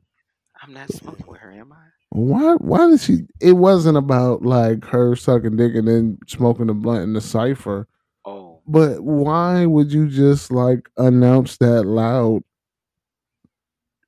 [0.63, 1.77] I'm not smoking with her, am I?
[2.11, 6.75] Why why did she it wasn't about like her sucking dick and then smoking the
[6.75, 7.87] blunt in the cipher.
[8.25, 12.43] Oh, But why would you just like announce that loud?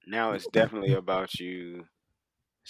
[0.06, 1.84] now it's definitely about you.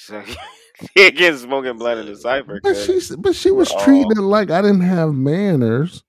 [0.07, 0.23] So
[0.95, 2.61] he again, smoking blunt in the cipher.
[2.63, 3.85] But she but she was Oh.
[3.85, 6.03] treating it like I didn't have manners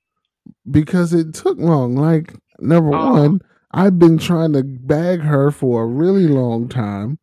[0.69, 1.95] because it took long.
[1.95, 3.11] Like number Oh.
[3.13, 3.41] one,
[3.71, 7.19] I've been trying to bag her for a really long time.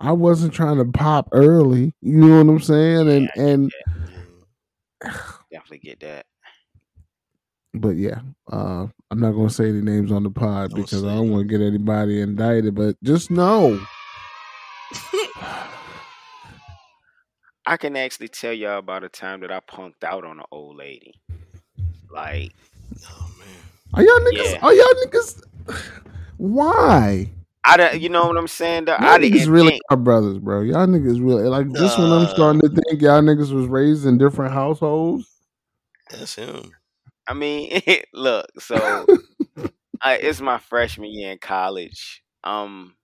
[0.00, 1.94] I wasn't trying to pop early.
[2.00, 3.08] You know what I'm saying?
[3.08, 3.72] And Yeah, and
[5.52, 6.26] definitely get that.
[7.74, 8.20] but yeah,
[8.52, 11.48] uh, I'm not gonna say any names on the pod Don't because I don't want
[11.48, 12.74] to get anybody indicted.
[12.74, 13.80] But just know,
[17.68, 20.76] I can actually tell y'all about a time that I punked out on an old
[20.76, 21.20] lady.
[22.10, 22.52] Like,
[23.10, 23.48] Oh man.
[23.92, 24.52] are y'all niggas?
[24.54, 24.58] Yeah.
[24.62, 25.42] Are y'all niggas?
[26.38, 27.30] Why?
[27.64, 28.86] I don't, you know what I'm saying?
[28.86, 28.92] Though?
[28.92, 30.62] Y'all I niggas really think- are brothers, bro.
[30.62, 32.10] Y'all niggas really like this one.
[32.10, 35.28] I'm starting to think y'all niggas was raised in different households.
[36.10, 36.70] That's him.
[37.26, 37.82] I mean,
[38.14, 38.76] look, so
[40.00, 42.22] I, it's my freshman year in college.
[42.44, 42.94] Um,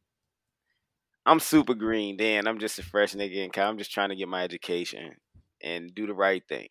[1.27, 2.17] I'm super green.
[2.17, 3.71] Then I'm just a fresh nigga in college.
[3.71, 5.17] I'm just trying to get my education
[5.63, 6.69] and do the right thing.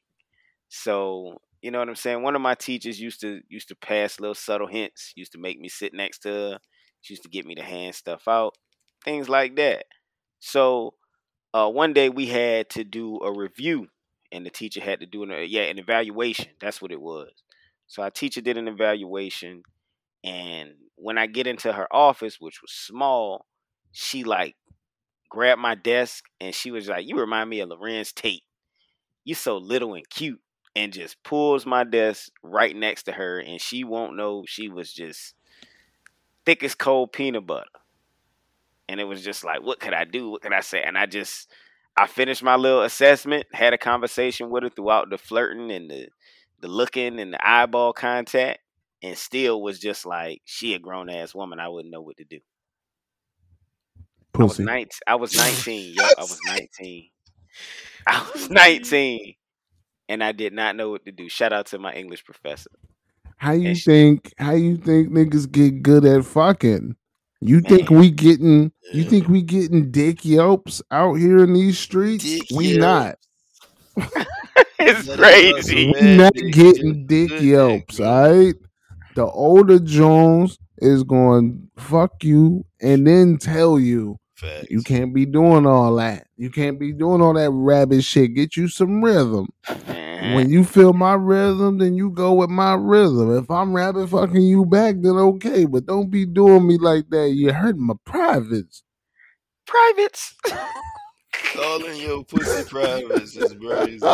[0.70, 2.22] So you know what I'm saying.
[2.22, 5.14] One of my teachers used to used to pass little subtle hints.
[5.16, 6.60] Used to make me sit next to her.
[7.02, 8.56] She used to get me to hand stuff out,
[9.04, 9.86] things like that.
[10.40, 10.96] So
[11.54, 13.88] uh, one day we had to do a review,
[14.32, 16.50] and the teacher had to do an yeah an evaluation.
[16.60, 17.32] That's what it was.
[17.88, 19.64] So our teacher did an evaluation,
[20.24, 23.46] and when I get into her office, which was small,
[23.94, 24.58] she like
[25.30, 28.44] grabbed my desk and she was like, "You remind me of Larenz Tate.
[29.24, 30.42] You so little and cute."
[30.76, 34.92] And just pulls my desk right next to her, and she won't know she was
[34.92, 35.36] just
[36.46, 37.68] thick as cold peanut butter.
[38.90, 40.32] And it was just like, what could I do?
[40.32, 40.82] What could I say?
[40.82, 41.50] And I just,
[41.96, 46.08] I finished my little assessment, had a conversation with her throughout the flirting and the,
[46.60, 48.60] the looking and the eyeball contact,
[49.02, 51.60] and still was just like, she a grown ass woman.
[51.60, 52.40] I wouldn't know what to do.
[54.36, 54.88] I was 19.
[55.08, 55.94] I was 19.
[55.96, 57.10] Yup, I was 19.
[58.08, 59.34] I was 19.
[60.10, 61.30] And I did not know what to do.
[61.30, 62.70] Shout out to my English professor.
[63.38, 64.34] How you And she- think?
[64.38, 66.96] How you think niggas get good at fucking?
[67.42, 68.72] You think we getting?
[68.94, 72.24] You think we getting dick yelps out here in these streets?
[72.24, 73.18] Dick we yelps.
[73.98, 74.08] not.
[74.80, 75.92] it's Let crazy.
[75.92, 77.98] go, We not niggas getting dick yelps.
[77.98, 78.56] dick, All right.
[79.16, 84.68] The older Jones is going fuck you and then tell you Facts.
[84.70, 86.28] you can't be doing all that.
[86.38, 88.34] You can't be doing all that rabbit shit.
[88.34, 89.48] Get you some rhythm.
[89.68, 90.36] Mhm.
[90.36, 93.36] When you feel my rhythm, then you go with my rhythm.
[93.38, 95.66] If I'm rabbit fucking you back, then okay.
[95.66, 97.32] But don't be doing me like that.
[97.32, 98.84] You're hurting my privates.
[99.66, 100.36] Privates.
[101.54, 104.06] Calling your pussy privates is crazy.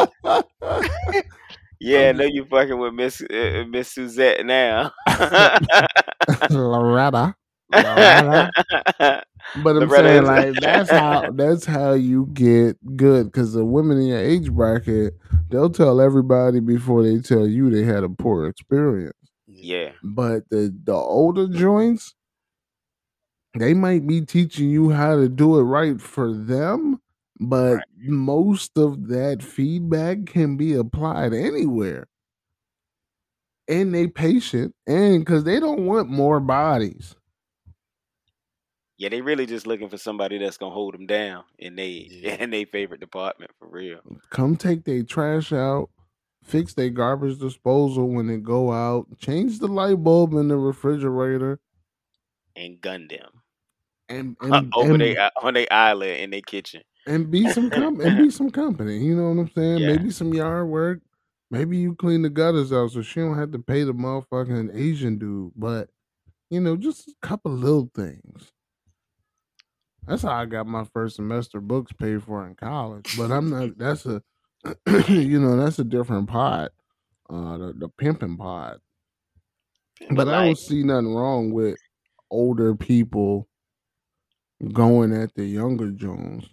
[1.81, 4.91] Yeah, I know you fucking with Miss uh, Miss Suzette now.
[6.49, 7.35] Loretta.
[7.71, 9.23] Loretta.
[9.55, 14.07] But I'm saying like that's how that's how you get good because the women in
[14.07, 15.15] your age bracket
[15.49, 19.13] they'll tell everybody before they tell you they had a poor experience.
[19.47, 22.15] yeah, But the the older joints,
[23.57, 27.01] they might be teaching you how to do it right for them,
[27.39, 27.85] but Right.
[27.97, 32.07] most of that feedback can be applied anywhere.
[33.67, 37.15] And they patient, and because they don't want more bodies.
[38.99, 42.35] Yeah, they really just looking for somebody that's gonna hold them down in they Yeah.
[42.43, 44.01] in their favorite department for real.
[44.29, 45.89] come take their trash out,
[46.43, 51.59] fix their garbage disposal when they go out, change the light bulb in the refrigerator,
[52.55, 53.29] And gun them
[54.09, 56.81] and and, over and, they uh, on their island in their kitchen.
[57.07, 58.97] and be some com- and be some company.
[58.99, 59.77] You know what I'm saying?
[59.79, 59.87] Yeah.
[59.95, 60.99] Maybe some yard work.
[61.51, 65.17] Maybe you clean the gutters out so she don't have to pay the motherfucking Asian
[65.17, 65.53] dude.
[65.55, 65.89] But
[66.51, 68.51] you know, just a couple little things.
[70.07, 73.15] That's how I got my first semester books paid for in college.
[73.17, 73.77] But I'm not.
[73.77, 74.23] That's a,
[75.07, 76.71] you know, that's a different pot.
[77.29, 78.79] Uh, the, the pimping pot.
[80.11, 81.77] But I don't see nothing wrong with
[82.31, 83.47] older people
[84.73, 86.49] going at the younger Jones,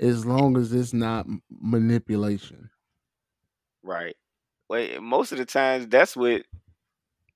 [0.00, 2.70] as long as it's not manipulation.
[3.82, 4.16] Right.
[4.68, 6.42] Wait, most of the times that's what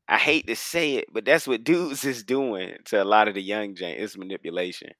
[0.08, 3.34] I hate to say it, but that's what dudes is doing to a lot of
[3.34, 3.96] the young Jane.
[3.98, 4.90] It's manipulation.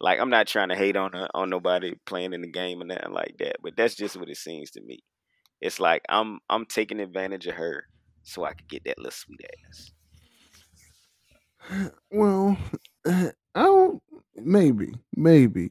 [0.00, 2.84] Like I'm not trying to hate on her, on nobody playing in the game or
[2.84, 5.02] nothing like that, but that's just what it seems to me.
[5.60, 7.84] It's like I'm I'm taking advantage of her
[8.24, 9.92] so I could get that little sweet ass.
[12.10, 12.56] Well,
[13.06, 14.02] I don't.
[14.34, 15.70] Maybe, maybe,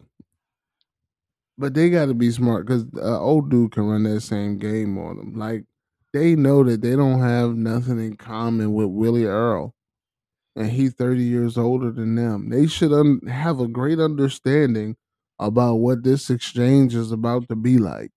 [1.57, 5.17] but they got to be smart because old dude can run that same game on
[5.17, 5.33] them.
[5.35, 5.65] Like
[6.13, 9.73] they know that they don't have nothing in common with Willie Earl,
[10.55, 12.49] and he's thirty years older than them.
[12.49, 14.97] They should un- have a great understanding
[15.39, 18.11] about what this exchange is about to be like.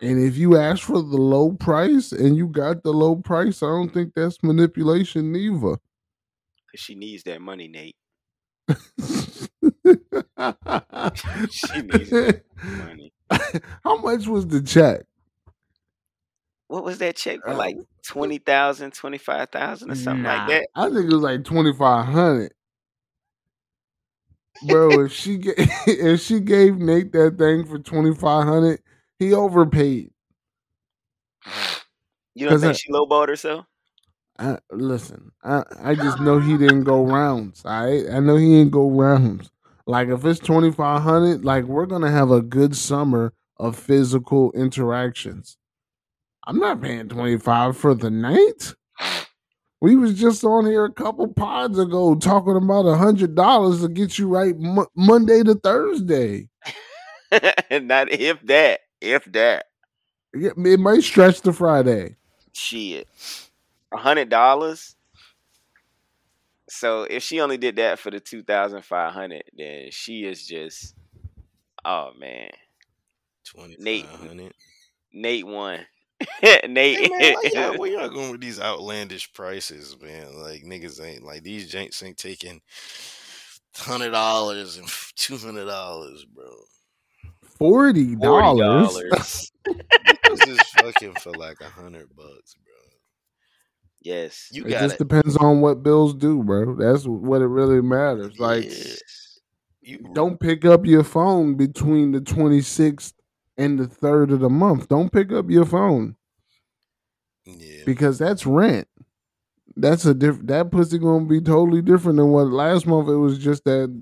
[0.00, 3.66] And if you ask for the low price and you got the low price, I
[3.66, 5.76] don't think that's manipulation either.
[6.70, 7.96] Cause she needs that money, Nate.
[8.70, 8.76] she
[11.50, 13.12] She needs that money.
[13.82, 15.02] How much was the check?
[16.68, 17.54] What was that check for?
[17.54, 17.76] Like
[18.06, 20.68] 20,000, 25,000 or something like that?
[20.74, 22.52] I think it was like twenty five hundred.
[24.66, 25.54] Bro, if she ga-
[25.86, 28.80] if she gave Nate that thing for twenty five hundred,
[29.18, 30.10] he overpaid.
[32.34, 33.66] You don't think I- she lowballed herself?
[34.38, 37.64] I, listen, I, I just know he didn't go rounds.
[37.66, 39.50] I I know he didn't go rounds.
[39.86, 44.52] Like if it's twenty five hundred, like we're gonna have a good summer of physical
[44.52, 45.56] interactions.
[46.48, 48.72] I'm not paying twenty five for the night.
[49.82, 53.88] We was just on here a couple pods ago talking about a hundred dollars to
[53.88, 56.48] get you right Mo- Monday to Thursday.
[57.70, 58.80] Not if that.
[59.02, 59.66] If that.
[60.34, 62.16] Yeah, It might stretch to Friday.
[62.54, 63.06] Shit.
[63.92, 64.96] A hundred dollars.
[66.70, 70.46] So if she only did that for the two thousand five hundred, then she is
[70.46, 70.94] just
[71.84, 72.50] oh man.
[73.44, 74.06] Twenty Nate.
[74.06, 74.54] five hundred.
[76.68, 77.20] Nate won.
[77.20, 80.36] Hey man, why y'all, y'all going with these outlandish prices, man?
[80.40, 82.60] Like niggas ain't like these janks ain't taking
[83.76, 86.50] hundred dollars and two hundred dollars, bro.
[87.58, 88.60] Forty dollars.
[88.94, 89.52] dollars.
[90.24, 92.74] This is fucking for like a hundred bucks, bro.
[94.00, 94.48] yes.
[94.52, 94.98] You It got just it.
[94.98, 96.74] depends on what bills do, bro.
[96.76, 98.38] That's what it really matters.
[98.38, 99.02] Like, Yes.
[99.80, 103.14] You don't pick up your phone between the 26th
[103.58, 104.88] and the 3rd of the month.
[104.88, 106.16] Don't pick up your phone
[107.44, 107.82] Yeah.
[107.84, 108.88] because that's rent.
[109.76, 110.48] That's a different.
[110.48, 113.08] That pussy gonna be totally different than what last month.
[113.08, 113.94] It was just that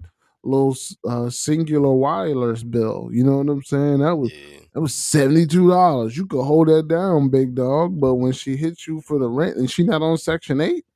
[0.43, 0.77] little
[1.07, 3.09] uh, singular wireless bill.
[3.13, 3.99] You know what I'm saying?
[3.99, 4.61] That was Yeah.
[4.73, 6.17] that was seventy two dollars.
[6.17, 8.01] You could hold that down, big dog.
[8.01, 10.87] But when she hits you for the rent, and she not on Section Eight,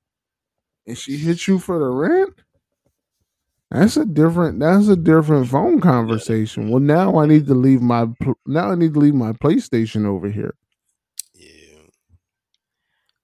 [0.87, 2.35] and she hits you for the rent,
[3.71, 4.59] that's a different.
[4.61, 6.69] That's a different phone conversation.
[6.71, 8.07] Well, now I need to leave my.
[8.47, 10.55] Now I need to leave my PlayStation over here.
[11.35, 11.49] Yeah.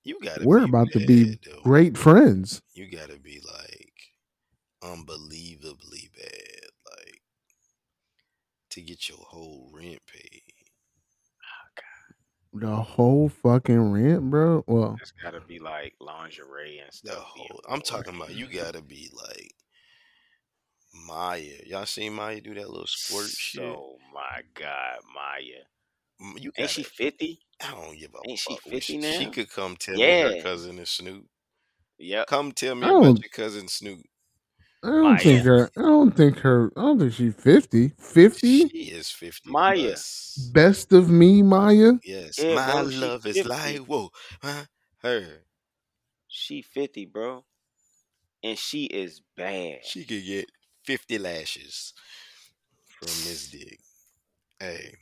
[0.04, 1.60] You gotta We're be about to be though.
[1.62, 2.62] great friends.
[2.74, 3.92] You gotta be like
[4.82, 7.22] unbelievably bad, like
[8.70, 10.42] to get your whole rent paid.
[12.58, 14.64] The whole fucking rent, bro.
[14.66, 17.26] Well, It's gotta be like lingerie and stuff.
[17.34, 19.52] being whole I'm talking about you gotta be like
[21.06, 21.60] Maya.
[21.66, 23.60] Y'all seen Maya do that little squirt shit?
[23.62, 25.62] So my God, Maya.
[26.40, 27.40] You Ain't she fifty?
[27.62, 28.28] I don't give a fuck.
[28.28, 28.64] ain't she fuck.
[28.66, 29.30] what 50 She now?
[29.30, 31.26] could come tell me her cousin is Snoop.
[31.98, 32.24] Yeah.
[32.26, 34.00] Come tell me I about don't- your cousin Snoop.
[34.82, 35.18] I don't Maya.
[35.18, 35.70] think her.
[35.76, 36.70] I don't think her.
[36.76, 37.88] I don't think she's 50.
[37.98, 38.68] 50?
[38.68, 39.88] She is 50 Maya.
[39.88, 40.50] plus.
[40.52, 41.94] Best of me, Maya.
[42.04, 43.48] Yes, Yeah, my bro, she love is 50.
[43.48, 44.10] like whoa,
[44.42, 44.64] huh?
[45.02, 45.42] Her.
[46.28, 47.44] She fifty, bro.
[48.44, 49.78] And she is bad.
[49.84, 50.50] She could get
[50.86, 51.94] 50 lashes
[53.00, 53.80] from Miss Dick.
[54.60, 54.96] Hey.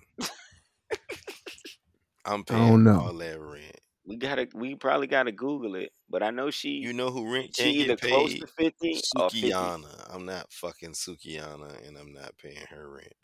[2.24, 3.10] I'm I paying don't know.
[3.10, 3.80] all that rent.
[4.06, 7.54] We gotta we probably gotta Google it, but I know she You know who rent
[7.54, 8.38] she can't either get close paid?
[8.38, 9.74] to fifty or fifty.
[9.74, 10.14] Sukihana.
[10.14, 13.14] I'm not fucking Sukihana and I'm not paying her rent.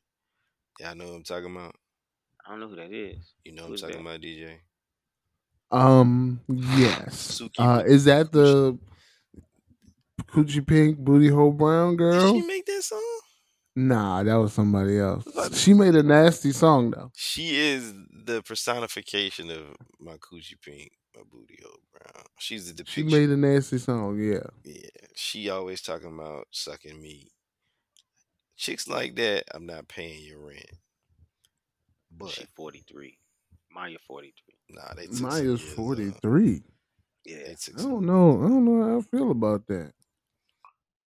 [0.81, 1.77] Y'all know what I'm talking about?
[2.47, 3.35] I don't know who that is.
[3.45, 4.03] You know what I'm talking that?
[4.03, 4.61] about, DJ?
[5.71, 6.41] Um.
[6.49, 7.41] Yes.
[7.41, 8.79] Suki Uh, is that the
[10.33, 12.13] Coochie Pink Booty Hole Brown Girl.
[12.13, 12.35] Did girl?
[12.41, 13.21] she make that song?
[13.77, 15.25] Nah, that was somebody else.
[15.55, 17.11] She made a nasty song though.
[17.15, 17.95] She is
[18.25, 22.25] the personification of my coochie pink, my booty hole brown.
[22.39, 24.19] She's the She made a nasty song.
[24.19, 24.41] Yeah.
[24.65, 27.31] Yeah, she always talking about sucking me.
[28.57, 30.67] Chicks like that, I'm not paying your rent.
[32.11, 33.19] But She forty three.
[33.73, 34.77] Maya forty three.
[34.77, 36.19] nah, they took Maya's years forty off.
[37.25, 37.37] Yeah.
[37.37, 38.43] They I don't know.
[38.43, 39.93] I don't know how I feel about that.